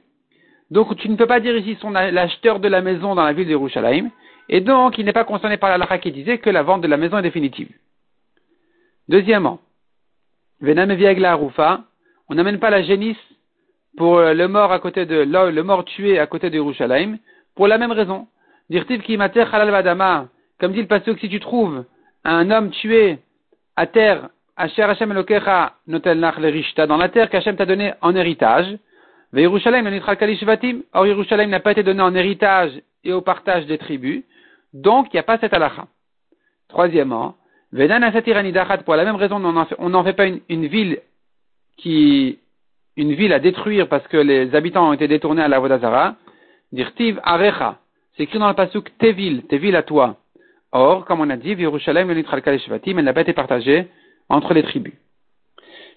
Donc, 0.71 0.97
tu 0.97 1.09
ne 1.09 1.17
peux 1.17 1.27
pas 1.27 1.41
dire 1.41 1.57
ici 1.57 1.77
son 1.81 1.91
l'acheteur 1.91 2.59
de 2.59 2.69
la 2.69 2.81
maison 2.81 3.15
dans 3.15 3.23
la 3.25 3.33
ville 3.33 3.47
de 3.47 3.53
Yerushalayim. 3.53 4.11
Et 4.49 4.61
donc, 4.61 4.99
il 4.99 5.05
n'est 5.05 5.13
pas 5.13 5.25
concerné 5.25 5.57
par 5.57 5.71
la 5.71 5.79
lacha 5.79 5.99
qui 5.99 6.11
disait 6.13 6.39
que 6.39 6.51
la 6.51 6.63
vente 6.63 6.81
de 6.83 6.89
la 6.89 6.97
maison 6.97 7.19
est 7.19 7.23
définitive. 7.23 7.69
Deuxièmement, 9.09 9.61
on 10.61 10.75
n'amène 12.35 12.59
pas 12.59 12.71
la 12.71 12.83
génisse 12.83 13.17
pour 13.97 14.19
euh, 14.19 14.35
le 14.35 14.49
mort 14.49 14.73
à 14.73 14.79
côté 14.79 15.07
de 15.07 15.17
le 15.17 15.63
mort 15.63 15.85
tué 15.85 16.19
à 16.19 16.27
côté 16.27 16.51
de 16.51 16.57
Yerushalayim, 16.57 17.19
pour 17.55 17.69
la 17.69 17.79
même 17.79 17.93
raison. 17.93 18.27
Dirtiv 18.69 19.03
ki 19.03 19.17
halal 19.17 19.71
vadama, 19.71 20.29
comme 20.59 20.73
dit 20.73 20.81
le 20.81 20.89
pasuk, 20.89 21.21
si 21.21 21.29
tu 21.29 21.39
trouves 21.39 21.85
un 22.25 22.51
homme 22.51 22.71
tué 22.71 23.19
à 23.77 23.87
terre, 23.87 24.29
Asher 24.57 24.83
Hashem 24.83 25.13
dans 25.13 26.97
la 26.97 27.09
terre 27.11 27.29
qu'Hashem 27.29 27.57
t'a 27.57 27.67
donné 27.67 27.93
en 28.01 28.17
héritage, 28.17 28.79
Yerushalayim 29.35 30.83
or 30.95 31.07
Yerushalayim 31.07 31.51
n'a 31.51 31.61
pas 31.61 31.73
été 31.73 31.83
donné 31.83 32.01
en 32.01 32.15
héritage 32.15 32.73
et 33.05 33.13
au 33.13 33.21
partage 33.21 33.67
des 33.67 33.77
tribus, 33.77 34.23
donc 34.73 35.09
il 35.13 35.17
n'y 35.17 35.21
a 35.21 35.25
pas 35.25 35.37
cette 35.39 35.53
halakha. 35.53 35.87
Troisièmement, 36.69 37.35
pour 37.71 38.97
la 38.97 39.05
même 39.05 39.17
raison, 39.17 39.37
on 39.79 39.89
n'en 39.91 40.05
fait, 40.05 40.13
pas 40.15 40.27
une, 40.27 40.67
ville 40.67 41.01
à 43.33 43.39
détruire 43.39 43.89
parce 43.89 44.07
que 44.09 44.17
les 44.17 44.55
habitants 44.55 44.89
ont 44.89 44.93
été 44.95 45.07
détournés 45.07 45.43
à 45.43 45.49
la 45.49 45.59
Vodazara. 45.59 46.17
Dirtiv 46.73 47.21
Arecha. 47.23 47.79
C'est 48.17 48.23
écrit 48.23 48.39
dans 48.39 48.49
le 48.49 48.55
pasuk 48.55 48.97
Tevil, 48.99 49.43
Tevil 49.43 49.77
à 49.77 49.83
toi. 49.83 50.17
Or, 50.73 51.05
comme 51.05 51.21
on 51.21 51.29
a 51.29 51.37
dit, 51.37 51.53
Yerushalayim 51.53 52.07
n'a 53.03 53.13
pas 53.13 53.21
été 53.21 53.35
partagée 53.35 53.89
entre 54.29 54.55
les 54.55 54.63
tribus. 54.63 54.95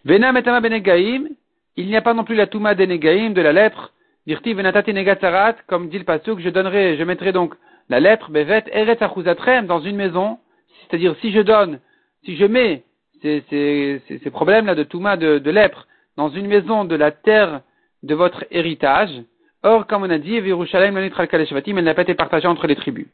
Vena 0.05 0.31
Metama 0.31 0.61
Benegaim, 0.61 1.27
il 1.75 1.87
n'y 1.87 1.95
a 1.95 2.01
pas 2.01 2.13
non 2.13 2.23
plus 2.23 2.35
la 2.35 2.47
Touma 2.47 2.75
Denegaim 2.75 3.31
de 3.31 3.41
la 3.41 3.53
lettre. 3.53 3.93
Dirtiv 4.27 4.57
Venatati 4.57 4.93
Negatarat, 4.93 5.55
comme 5.67 5.89
dit 5.89 5.97
le 5.97 6.03
pasuk, 6.03 6.39
je 6.39 6.49
donnerai, 6.49 6.97
je 6.97 7.03
mettrai 7.03 7.31
donc 7.31 7.55
la 7.89 7.99
lettre 7.99 8.29
Bevet 8.29 8.65
Eret 8.71 9.01
Achuzatrem 9.01 9.65
dans 9.65 9.79
une 9.79 9.95
maison 9.95 10.37
c'est-à-dire, 10.89 11.15
si 11.21 11.31
je 11.31 11.39
donne, 11.39 11.79
si 12.25 12.35
je 12.35 12.45
mets 12.45 12.83
ces, 13.21 13.43
ces, 13.49 14.01
ces, 14.07 14.29
problèmes-là 14.29 14.75
de 14.75 14.83
Touma, 14.83 15.17
de, 15.17 15.39
de 15.39 15.51
lèpre, 15.51 15.87
dans 16.17 16.29
une 16.29 16.47
maison 16.47 16.85
de 16.85 16.95
la 16.95 17.11
terre 17.11 17.61
de 18.01 18.15
votre 18.15 18.45
héritage, 18.49 19.11
or, 19.61 19.87
comme 19.87 20.03
on 20.03 20.09
a 20.09 20.17
dit, 20.17 20.31
Yerushalayim 20.31 20.97
elle 20.97 21.83
n'a 21.83 21.93
pas 21.93 22.01
été 22.01 22.15
partagée 22.15 22.47
entre 22.47 22.65
les 22.65 22.75
tribus. 22.75 23.07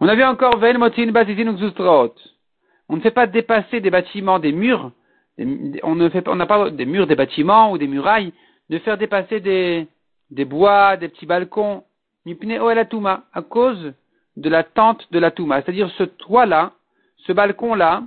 On 0.00 0.08
a 0.08 0.14
vu 0.14 0.24
encore 0.24 0.58
On 2.88 2.96
ne 2.96 3.00
fait 3.00 3.10
pas 3.10 3.26
dépasser 3.26 3.80
des 3.80 3.90
bâtiments, 3.90 4.38
des 4.38 4.52
murs, 4.52 4.92
on 5.82 5.94
ne 5.94 6.08
fait 6.08 6.26
n'a 6.26 6.46
pas 6.46 6.70
des 6.70 6.86
murs, 6.86 7.06
des 7.06 7.16
bâtiments 7.16 7.72
ou 7.72 7.78
des 7.78 7.86
murailles, 7.86 8.32
de 8.70 8.78
faire 8.78 8.98
dépasser 8.98 9.40
des, 9.40 10.44
bois, 10.44 10.96
des 10.96 11.08
petits 11.08 11.26
balcons, 11.26 11.84
à 12.26 13.42
cause 13.42 13.92
de 14.36 14.48
la 14.48 14.64
tente 14.64 15.06
de 15.12 15.18
la 15.18 15.30
Touma. 15.30 15.62
C'est-à-dire 15.62 15.90
ce 15.90 16.04
toit-là, 16.04 16.72
ce 17.18 17.32
balcon-là, 17.32 18.04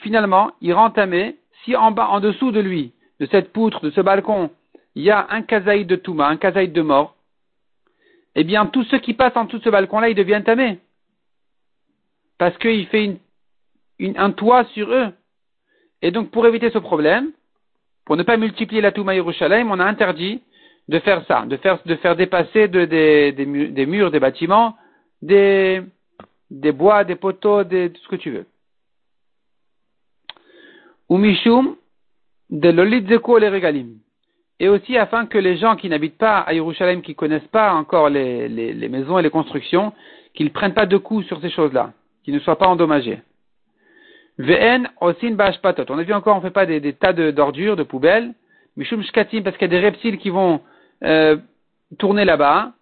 finalement, 0.00 0.52
il 0.60 0.72
rentamé, 0.72 1.36
si 1.64 1.76
en 1.76 1.90
bas, 1.90 2.08
en 2.08 2.20
dessous 2.20 2.50
de 2.50 2.60
lui, 2.60 2.92
de 3.20 3.26
cette 3.26 3.52
poutre, 3.52 3.80
de 3.80 3.90
ce 3.90 4.00
balcon, 4.00 4.50
il 4.94 5.02
y 5.02 5.10
a 5.10 5.26
un 5.30 5.42
kazaïd 5.42 5.86
de 5.86 5.96
Touma, 5.96 6.26
un 6.28 6.36
kazaïd 6.36 6.72
de 6.72 6.82
mort, 6.82 7.16
eh 8.34 8.44
bien, 8.44 8.66
tous 8.66 8.84
ceux 8.84 8.98
qui 8.98 9.14
passent 9.14 9.36
en 9.36 9.44
dessous 9.44 9.58
de 9.58 9.64
ce 9.64 9.70
balcon-là, 9.70 10.08
ils 10.08 10.14
deviennent 10.14 10.44
tamés. 10.44 10.78
Parce 12.38 12.56
qu'il 12.58 12.86
fait 12.88 13.16
un 14.00 14.30
toit 14.32 14.64
sur 14.74 14.92
eux. 14.92 15.08
Et 16.02 16.10
donc, 16.10 16.30
pour 16.30 16.46
éviter 16.46 16.70
ce 16.70 16.78
problème, 16.78 17.32
pour 18.04 18.16
ne 18.16 18.22
pas 18.22 18.36
multiplier 18.36 18.82
la 18.82 18.92
Touma 18.92 19.14
Yerushalayim, 19.14 19.70
on 19.70 19.80
a 19.80 19.84
interdit 19.84 20.42
de 20.88 20.98
faire 20.98 21.24
ça, 21.26 21.46
de 21.46 21.56
faire, 21.96 22.16
dépasser 22.16 22.68
des 22.68 23.86
murs, 23.86 24.10
des 24.10 24.20
bâtiments, 24.20 24.76
des, 25.22 25.82
bois, 26.50 27.04
des 27.04 27.16
poteaux, 27.16 27.64
des, 27.64 27.90
tout 27.90 28.00
ce 28.02 28.08
que 28.08 28.16
tu 28.16 28.30
veux. 28.30 28.46
Ou 31.08 31.16
mishum 31.16 31.76
de 32.50 32.68
l'olitzeko 32.70 33.38
les. 33.38 33.86
Et 34.60 34.68
aussi 34.68 34.96
afin 34.96 35.26
que 35.26 35.38
les 35.38 35.56
gens 35.56 35.76
qui 35.76 35.88
n'habitent 35.88 36.18
pas 36.18 36.38
à 36.38 36.52
Yerushalayim, 36.52 37.00
qui 37.00 37.14
connaissent 37.14 37.50
pas 37.50 37.74
encore 37.74 38.08
les, 38.08 38.88
maisons 38.88 39.18
et 39.18 39.22
les 39.22 39.30
constructions, 39.30 39.92
qu'ils 40.34 40.52
prennent 40.52 40.74
pas 40.74 40.86
de 40.86 40.96
coups 40.96 41.26
sur 41.26 41.40
ces 41.40 41.50
choses-là, 41.50 41.92
qu'ils 42.22 42.34
ne 42.34 42.40
soient 42.40 42.58
pas 42.58 42.68
endommagés. 42.68 43.20
Vn 44.38 44.88
osin 45.00 45.32
bashpatot. 45.32 45.84
On 45.88 45.98
a 45.98 46.02
vu 46.02 46.12
encore, 46.12 46.36
on 46.36 46.40
fait 46.40 46.50
pas 46.50 46.66
des, 46.66 46.92
tas 46.92 47.12
d'ordures, 47.12 47.76
de, 47.76 47.82
poubelles. 47.82 48.34
Mishum 48.76 49.02
shkatim, 49.02 49.42
parce 49.42 49.56
qu'il 49.56 49.70
y 49.70 49.76
a 49.76 49.80
des 49.80 49.84
reptiles 49.84 50.18
qui 50.18 50.30
vont 50.30 50.60
euh, 51.04 51.36
tourner 51.98 52.24
là-bas 52.24 52.72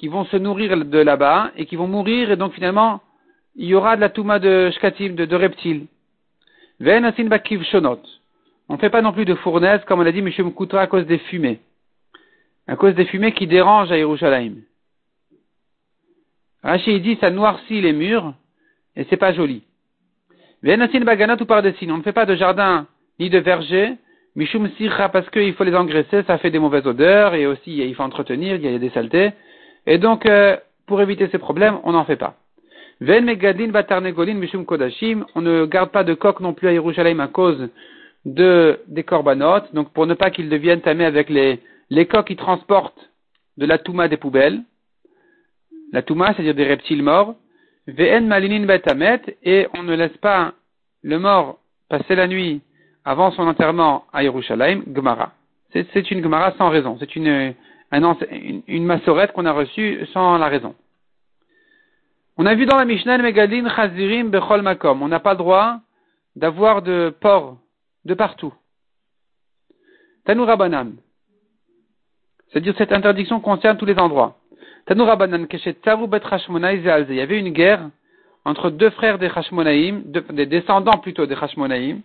qui 0.00 0.08
vont 0.08 0.24
se 0.24 0.36
nourrir 0.38 0.82
de 0.82 0.98
là-bas 0.98 1.50
et 1.56 1.66
qui 1.66 1.76
vont 1.76 1.86
mourir 1.86 2.30
et 2.30 2.36
donc 2.36 2.54
finalement 2.54 3.02
il 3.54 3.66
y 3.66 3.74
aura 3.74 3.96
de 3.96 4.00
la 4.00 4.08
touma 4.08 4.38
de 4.38 4.70
shkatim, 4.70 5.14
de, 5.14 5.26
de 5.26 5.36
reptiles. 5.36 5.88
On 6.80 6.84
ne 8.74 8.78
fait 8.78 8.88
pas 8.88 9.02
non 9.02 9.12
plus 9.12 9.26
de 9.26 9.34
fournaise 9.34 9.82
comme 9.86 10.00
on 10.00 10.02
l'a 10.02 10.12
dit 10.12 10.20
M. 10.20 10.30
Mkoutra 10.46 10.80
à 10.80 10.86
cause 10.86 11.04
des 11.04 11.18
fumées. 11.18 11.60
À 12.66 12.76
cause 12.76 12.94
des 12.94 13.04
fumées 13.04 13.32
qui 13.32 13.46
dérangent 13.46 13.92
à 13.92 13.98
Yerushalayim. 13.98 14.62
Rachid 16.62 17.02
dit 17.02 17.18
ça 17.20 17.30
noircit 17.30 17.82
les 17.82 17.92
murs 17.92 18.32
et 18.96 19.04
c'est 19.10 19.18
pas 19.18 19.34
joli. 19.34 19.64
Ou 20.62 21.44
par 21.46 21.62
On 21.64 21.96
ne 21.96 22.02
fait 22.02 22.12
pas 22.12 22.26
de 22.26 22.34
jardin 22.34 22.86
ni 23.18 23.30
de 23.30 23.38
verger. 23.38 23.94
Mishum 24.36 24.68
sirra 24.76 25.08
parce 25.08 25.28
qu'il 25.30 25.52
faut 25.54 25.64
les 25.64 25.74
engraisser, 25.74 26.22
ça 26.22 26.38
fait 26.38 26.50
des 26.50 26.60
mauvaises 26.60 26.86
odeurs 26.86 27.34
et 27.34 27.46
aussi 27.46 27.78
il 27.78 27.94
faut 27.94 28.04
entretenir, 28.04 28.56
il 28.56 28.62
y 28.62 28.74
a 28.74 28.78
des 28.78 28.90
saletés. 28.90 29.32
Et 29.86 29.98
donc, 29.98 30.24
euh, 30.24 30.56
pour 30.86 31.02
éviter 31.02 31.28
ces 31.32 31.38
problèmes, 31.38 31.78
on 31.84 31.92
n'en 31.92 32.04
fait 32.04 32.16
pas. 32.16 32.36
Ven 33.00 33.24
megadlin 33.24 33.68
batarnegolin 33.68 34.34
mishum 34.34 34.66
kodashim. 34.66 35.24
On 35.34 35.40
ne 35.40 35.64
garde 35.64 35.90
pas 35.90 36.04
de 36.04 36.14
coq 36.14 36.40
non 36.40 36.52
plus 36.52 36.68
à 36.68 36.72
Yerushalayim 36.72 37.20
à 37.20 37.28
cause 37.28 37.68
de, 38.24 38.80
des 38.86 39.02
corbanotes. 39.02 39.74
Donc, 39.74 39.92
pour 39.92 40.06
ne 40.06 40.14
pas 40.14 40.30
qu'ils 40.30 40.48
deviennent 40.48 40.82
tamés 40.82 41.06
avec 41.06 41.30
les, 41.30 41.60
les 41.88 42.06
coqs 42.06 42.26
qui 42.26 42.36
transportent 42.36 43.10
de 43.56 43.66
la 43.66 43.78
touma 43.78 44.08
des 44.08 44.18
poubelles. 44.18 44.60
La 45.92 46.02
touma, 46.02 46.34
c'est-à-dire 46.34 46.54
des 46.54 46.64
reptiles 46.64 47.02
morts. 47.02 47.34
Vn 47.86 48.26
malinin 48.26 48.66
betamet. 48.66 49.20
Et 49.42 49.66
on 49.76 49.82
ne 49.82 49.94
laisse 49.94 50.16
pas 50.18 50.52
le 51.02 51.18
mort 51.18 51.58
passer 51.88 52.14
la 52.14 52.26
nuit 52.26 52.62
avant 53.04 53.30
son 53.32 53.46
enterrement 53.46 54.04
à 54.12 54.22
Yerushalayim, 54.22 54.82
Gemara. 54.94 55.32
C'est 55.72 56.10
une 56.10 56.22
Gemara 56.22 56.52
sans 56.58 56.68
raison. 56.68 56.96
C'est 56.98 57.16
une, 57.16 57.54
une, 57.92 58.62
une 58.66 58.84
massorette 58.84 59.32
qu'on 59.32 59.46
a 59.46 59.52
reçue 59.52 60.06
sans 60.12 60.36
la 60.38 60.48
raison. 60.48 60.74
On 62.36 62.46
a 62.46 62.54
vu 62.54 62.66
dans 62.66 62.76
la 62.76 62.84
Mishnah 62.84 63.18
Megadin 63.18 63.68
Chazirim 63.68 64.30
Bechol 64.30 64.62
Makom. 64.62 65.02
On 65.02 65.08
n'a 65.08 65.20
pas 65.20 65.32
le 65.32 65.38
droit 65.38 65.80
d'avoir 66.36 66.82
de 66.82 67.14
porc 67.20 67.58
de 68.04 68.14
partout. 68.14 68.54
Tanurabanan. 70.24 70.92
C'est-à-dire 72.48 72.74
cette 72.78 72.92
interdiction 72.92 73.40
concerne 73.40 73.76
tous 73.76 73.84
les 73.84 73.98
endroits. 73.98 74.39
Il 74.88 74.96
y 77.14 77.20
avait 77.20 77.38
une 77.38 77.50
guerre 77.50 77.88
entre 78.44 78.70
deux 78.70 78.90
frères 78.90 79.18
des 79.18 79.30
Hashmonaïm, 79.34 80.02
des 80.04 80.46
descendants 80.46 80.98
plutôt 80.98 81.26
des 81.26 81.34
Hashmonaïm, 81.34 82.00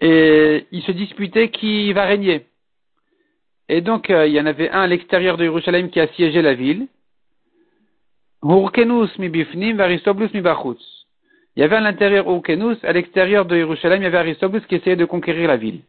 et 0.00 0.66
ils 0.70 0.82
se 0.82 0.92
disputaient 0.92 1.50
qui 1.50 1.92
va 1.92 2.04
régner. 2.04 2.46
Et 3.68 3.80
donc, 3.80 4.10
euh, 4.10 4.26
il 4.26 4.32
y 4.32 4.40
en 4.40 4.46
avait 4.46 4.70
un 4.70 4.82
à 4.82 4.86
l'extérieur 4.86 5.36
de 5.36 5.44
Jérusalem 5.44 5.90
qui 5.90 6.00
assiégeait 6.00 6.42
la 6.42 6.54
ville. 6.54 6.86
Il 8.42 8.60
y 11.56 11.62
avait 11.62 11.76
à 11.76 11.80
l'intérieur 11.80 12.30
Hurkenus, 12.30 12.78
à 12.84 12.92
l'extérieur 12.92 13.44
de 13.44 13.56
Jérusalem, 13.56 14.00
il 14.00 14.04
y 14.04 14.06
avait 14.06 14.18
Aristoblus 14.18 14.60
qui 14.68 14.76
essayait 14.76 14.96
de 14.96 15.04
conquérir 15.04 15.48
la 15.48 15.56
ville. 15.56 15.80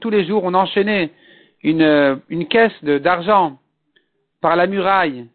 Tous 0.00 0.10
les 0.10 0.24
jours, 0.24 0.44
on 0.44 0.54
enchaînait 0.54 1.10
une, 1.64 2.46
caisse 2.48 2.84
d'argent 2.84 3.58
par 4.40 4.54
la 4.56 4.66
muraille 4.66 5.26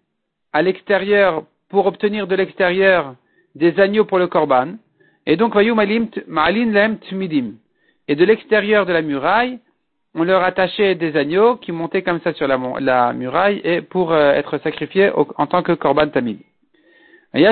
à 0.53 0.61
l'extérieur 0.61 1.43
pour 1.69 1.87
obtenir 1.87 2.27
de 2.27 2.35
l'extérieur 2.35 3.15
des 3.55 3.79
agneaux 3.79 4.05
pour 4.05 4.19
le 4.19 4.27
korban. 4.27 4.75
Et 5.25 5.35
donc, 5.35 5.55
Et 5.55 5.65
de 8.15 8.25
l'extérieur 8.25 8.85
de 8.85 8.93
la 8.93 9.01
muraille, 9.01 9.59
on 10.15 10.23
leur 10.23 10.43
attachait 10.43 10.95
des 10.95 11.15
agneaux 11.17 11.55
qui 11.57 11.71
montaient 11.71 12.01
comme 12.01 12.21
ça 12.21 12.33
sur 12.33 12.47
la, 12.47 13.13
muraille 13.13 13.61
et 13.63 13.81
pour 13.81 14.11
euh, 14.11 14.31
être 14.31 14.57
sacrifiés 14.59 15.11
en 15.13 15.45
tant 15.45 15.61
que 15.61 15.73
korban 15.73 16.07
tamid. 16.09 16.39
Il 17.33 17.41
y 17.41 17.45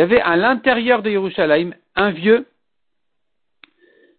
avait 0.00 0.20
à 0.20 0.36
l'intérieur 0.36 1.02
de 1.02 1.10
Yerushalayim 1.10 1.72
un 1.94 2.10
vieux 2.10 2.46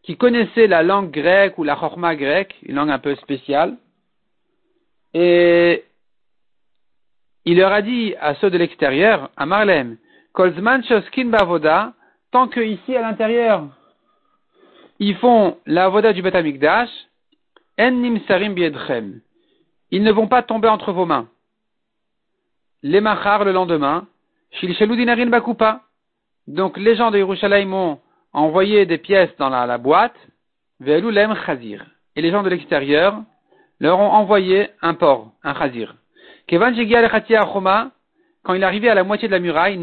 qui 0.08 0.16
connaissait 0.16 0.68
la 0.68 0.84
langue 0.84 1.12
grecque 1.12 1.58
ou 1.58 1.66
la 1.66 1.76
chorma 1.76 2.16
grecque, 2.16 2.56
une 2.64 2.76
langue 2.76 2.92
un 2.92 2.98
peu 2.98 3.14
spéciale, 3.16 3.76
et 5.14 5.84
il 7.44 7.58
leur 7.58 7.74
a 7.74 7.82
dit 7.82 8.16
à 8.22 8.36
ceux 8.36 8.50
de 8.50 8.58
l'extérieur, 8.58 9.30
à 9.36 9.46
Marlem, 9.46 9.98
Kolzman 10.32 10.82
Shoskin 10.86 11.26
Bavoda, 11.26 11.92
tant 12.32 12.48
que 12.48 12.62
ici 12.62 12.96
à 12.96 13.02
l'intérieur, 13.02 13.68
ils 15.00 15.18
font 15.18 15.58
la 15.66 15.90
voda 15.90 16.14
du 16.14 16.22
Bet 16.22 16.34
En 17.78 17.92
Nimsarim 17.92 18.54
Biedchem. 18.54 19.20
Ils 19.92 20.04
ne 20.04 20.12
vont 20.14 20.28
pas 20.28 20.42
tomber 20.42 20.70
entre 20.70 20.94
vos 20.94 21.06
mains. 21.06 21.28
Les 22.82 23.02
machar 23.02 23.44
le 23.44 23.52
lendemain, 23.52 24.08
Shilshelu 24.52 24.96
Dinarin 24.96 25.28
Bakupa. 25.28 25.82
Donc 26.48 26.78
les 26.78 26.96
gens 26.96 27.12
de 27.12 27.18
Yerushalayim 27.18 27.74
ont 27.74 28.00
envoyé 28.34 28.86
des 28.86 28.98
pièces 28.98 29.36
dans 29.38 29.50
la, 29.50 29.78
boîte, 29.78 30.16
Ve'elulem 30.80 31.36
Chazir. 31.46 31.86
Et 32.16 32.22
les 32.22 32.32
gens 32.32 32.44
de 32.44 32.50
l'extérieur 32.50 33.22
leur 33.80 34.00
ont 34.00 34.12
envoyé 34.12 34.70
un 34.82 34.94
porc, 34.94 35.32
un 35.44 35.54
Chazir. 35.54 35.96
Kevan 36.48 36.74
quand 38.44 38.54
il 38.54 38.62
est 38.62 38.66
arrivé 38.66 38.90
à 38.90 38.96
la 38.96 39.04
moitié 39.04 39.28
de 39.28 39.34
la 39.34 39.40
muraille, 39.40 39.78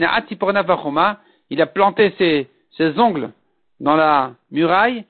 il 1.50 1.60
a 1.60 1.66
planté 1.66 2.14
ses, 2.18 2.98
ongles 2.98 3.30
dans 3.78 3.94
la 3.94 4.32
muraille, 4.50 5.04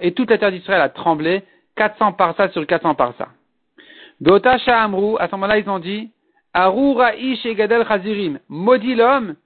et 0.00 0.12
toute 0.12 0.30
la 0.30 0.38
terre 0.38 0.50
d'Israël 0.50 0.80
a 0.80 0.88
tremblé, 0.88 1.44
400 1.76 2.12
parsa 2.14 2.48
sur 2.48 2.66
400 2.66 2.94
parsa. 2.96 3.28
Beota 4.20 4.56
Amrou, 4.66 5.16
à 5.20 5.28
ce 5.28 5.32
moment-là, 5.32 5.58
ils 5.58 5.68
ont 5.68 5.78
dit, 5.78 6.10
Arura 6.52 7.14
Ish 7.14 7.46
Gadel 7.46 7.86
Chazirim, 7.86 8.40
maudit 8.48 8.94
l'homme 8.94 9.36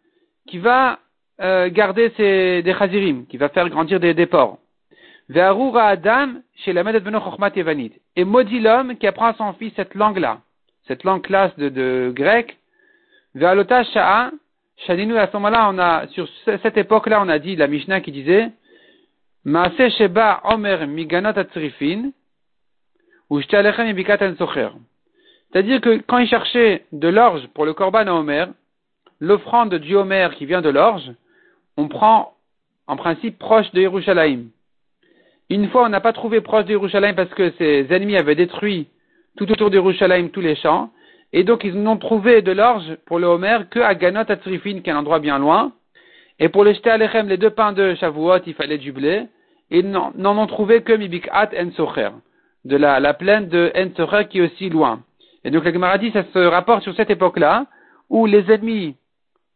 qui 0.49 0.59
va 0.59 0.99
euh, 1.41 1.69
garder 1.71 2.13
ses, 2.17 2.63
des 2.63 2.75
Chazirim, 2.75 3.27
qui 3.27 3.37
va 3.37 3.49
faire 3.49 3.69
grandir 3.69 4.01
des, 4.01 4.15
des 4.15 4.27
porcs. 4.27 4.59
Adam, 5.35 6.29
chez 6.65 6.73
la. 6.73 6.83
Et 8.17 8.25
maudit 8.25 8.61
l'homme 8.61 8.97
qui 8.97 9.07
apprend 9.07 9.27
à 9.27 9.35
son 9.35 9.53
fils 9.53 9.73
cette 9.77 9.95
langue-là, 9.95 10.41
cette 10.87 11.05
langue 11.05 11.23
classe 11.23 11.57
de, 11.57 11.69
de 11.69 12.13
grec. 12.15 12.57
Ve'alota 13.35 13.85
Sha'a, 13.85 14.31
à 14.87 14.87
ce 14.87 15.33
moment-là, 15.35 15.69
on 15.71 15.79
a, 15.79 16.07
sur 16.09 16.27
cette 16.45 16.77
époque-là, 16.77 17.21
on 17.23 17.29
a 17.29 17.39
dit, 17.39 17.57
la 17.57 17.67
Mishnah 17.67 18.01
qui 18.01 18.11
disait, 18.11 18.51
Maase 19.45 19.89
Sheba 19.97 20.41
Omer 20.45 20.87
Miganot 20.87 21.39
Atzrifin, 21.39 22.11
C'est-à-dire 25.53 25.81
que 25.81 25.99
quand 26.07 26.19
il 26.19 26.29
cherchait 26.29 26.85
de 26.93 27.09
l'orge 27.09 27.47
pour 27.55 27.65
le 27.67 27.75
Korban 27.75 28.07
à 28.07 28.13
Omer, 28.13 28.49
l'offrande 29.21 29.75
du 29.75 29.97
Omer 29.97 30.35
qui 30.35 30.47
vient 30.47 30.61
de 30.61 30.69
l'orge, 30.69 31.11
on 31.77 31.89
prend 31.89 32.35
en 32.87 32.97
principe 32.97 33.39
proche 33.39 33.71
de 33.73 33.81
Yerushalayim. 33.81 34.47
Une 35.51 35.69
fois, 35.69 35.85
on 35.85 35.89
n'a 35.89 36.01
pas 36.01 36.13
trouvé 36.13 36.41
proche 36.41 36.67
de 36.67 36.73
Yerushalayim 36.73 37.15
parce 37.15 37.33
que 37.35 37.53
ses 37.59 37.87
ennemis 37.91 38.17
avaient 38.17 38.35
détruit 38.35 38.89
tout 39.37 39.51
autour 39.51 39.71
de 39.71 39.77
Yerushalayim 39.77 40.29
tous 40.29 40.41
les 40.41 40.57
champs. 40.57 40.91
Et 41.33 41.45
donc, 41.45 41.65
ils 41.65 41.75
n'ont 41.75 41.97
trouvé 41.97 42.43
de 42.43 42.53
l'orge 42.53 42.97
pour 43.07 43.19
le 43.19 43.27
Homer 43.27 43.59
que 43.71 43.81
à 43.81 43.95
Ganot 43.95 44.31
Atzrifin, 44.31 44.81
qui 44.81 44.91
est 44.91 44.93
un 44.93 44.99
endroit 44.99 45.19
bien 45.19 45.39
loin. 45.39 45.73
Et 46.39 46.49
pour 46.49 46.65
les 46.65 46.75
jeter 46.75 46.91
Alechem, 46.91 47.29
les 47.29 47.37
deux 47.37 47.51
pains 47.51 47.73
de 47.73 47.95
Shavuot, 47.95 48.39
il 48.47 48.55
fallait 48.55 48.79
du 48.79 48.93
blé. 48.93 49.27
Ils 49.71 49.91
n'en 49.91 50.39
ont 50.39 50.47
trouvé 50.47 50.83
que 50.83 50.93
Mibikat 50.93 51.51
En 51.59 51.71
Socher, 51.73 52.11
de 52.65 52.77
la, 52.77 53.01
la 53.01 53.13
plaine 53.13 53.49
de 53.49 53.71
En 53.77 53.95
Socher 53.95 54.27
qui 54.29 54.39
est 54.39 54.43
aussi 54.43 54.71
loin. 54.71 55.01
Et 55.45 55.51
donc, 55.51 55.65
la 55.65 55.73
Gemara 55.73 55.99
dit, 55.99 56.11
ça 56.13 56.25
se 56.33 56.39
rapporte 56.39 56.83
sur 56.83 56.95
cette 56.95 57.11
époque-là, 57.11 57.67
où 58.09 58.27
les 58.27 58.51
ennemis, 58.51 58.97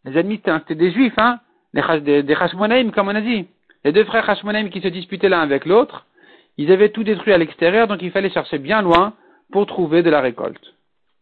les 0.05 0.19
ennemis 0.19 0.41
c'était 0.45 0.75
des 0.75 0.93
juifs, 0.93 1.19
hein, 1.19 1.41
des, 1.75 2.23
des 2.23 2.35
comme 2.93 3.09
on 3.09 3.15
a 3.15 3.21
dit. 3.21 3.47
Les 3.85 3.93
deux 3.93 4.05
frères 4.05 4.29
Hashmonaïm 4.29 4.71
qui 4.71 4.81
se 4.81 4.89
disputaient 4.89 5.29
l'un 5.29 5.41
avec 5.41 5.65
l'autre, 5.67 6.07
ils 6.57 6.71
avaient 6.71 6.91
tout 6.91 7.05
détruit 7.05 7.33
à 7.33 7.39
l'extérieur, 7.39 7.89
donc 7.89 8.03
il 8.03 8.11
fallait 8.11 8.31
chercher 8.31 8.59
bien 8.59 8.83
loin 8.83 9.15
pour 9.51 9.67
trouver 9.67 10.03
de 10.03 10.11
la 10.11 10.21
récolte. 10.21 10.72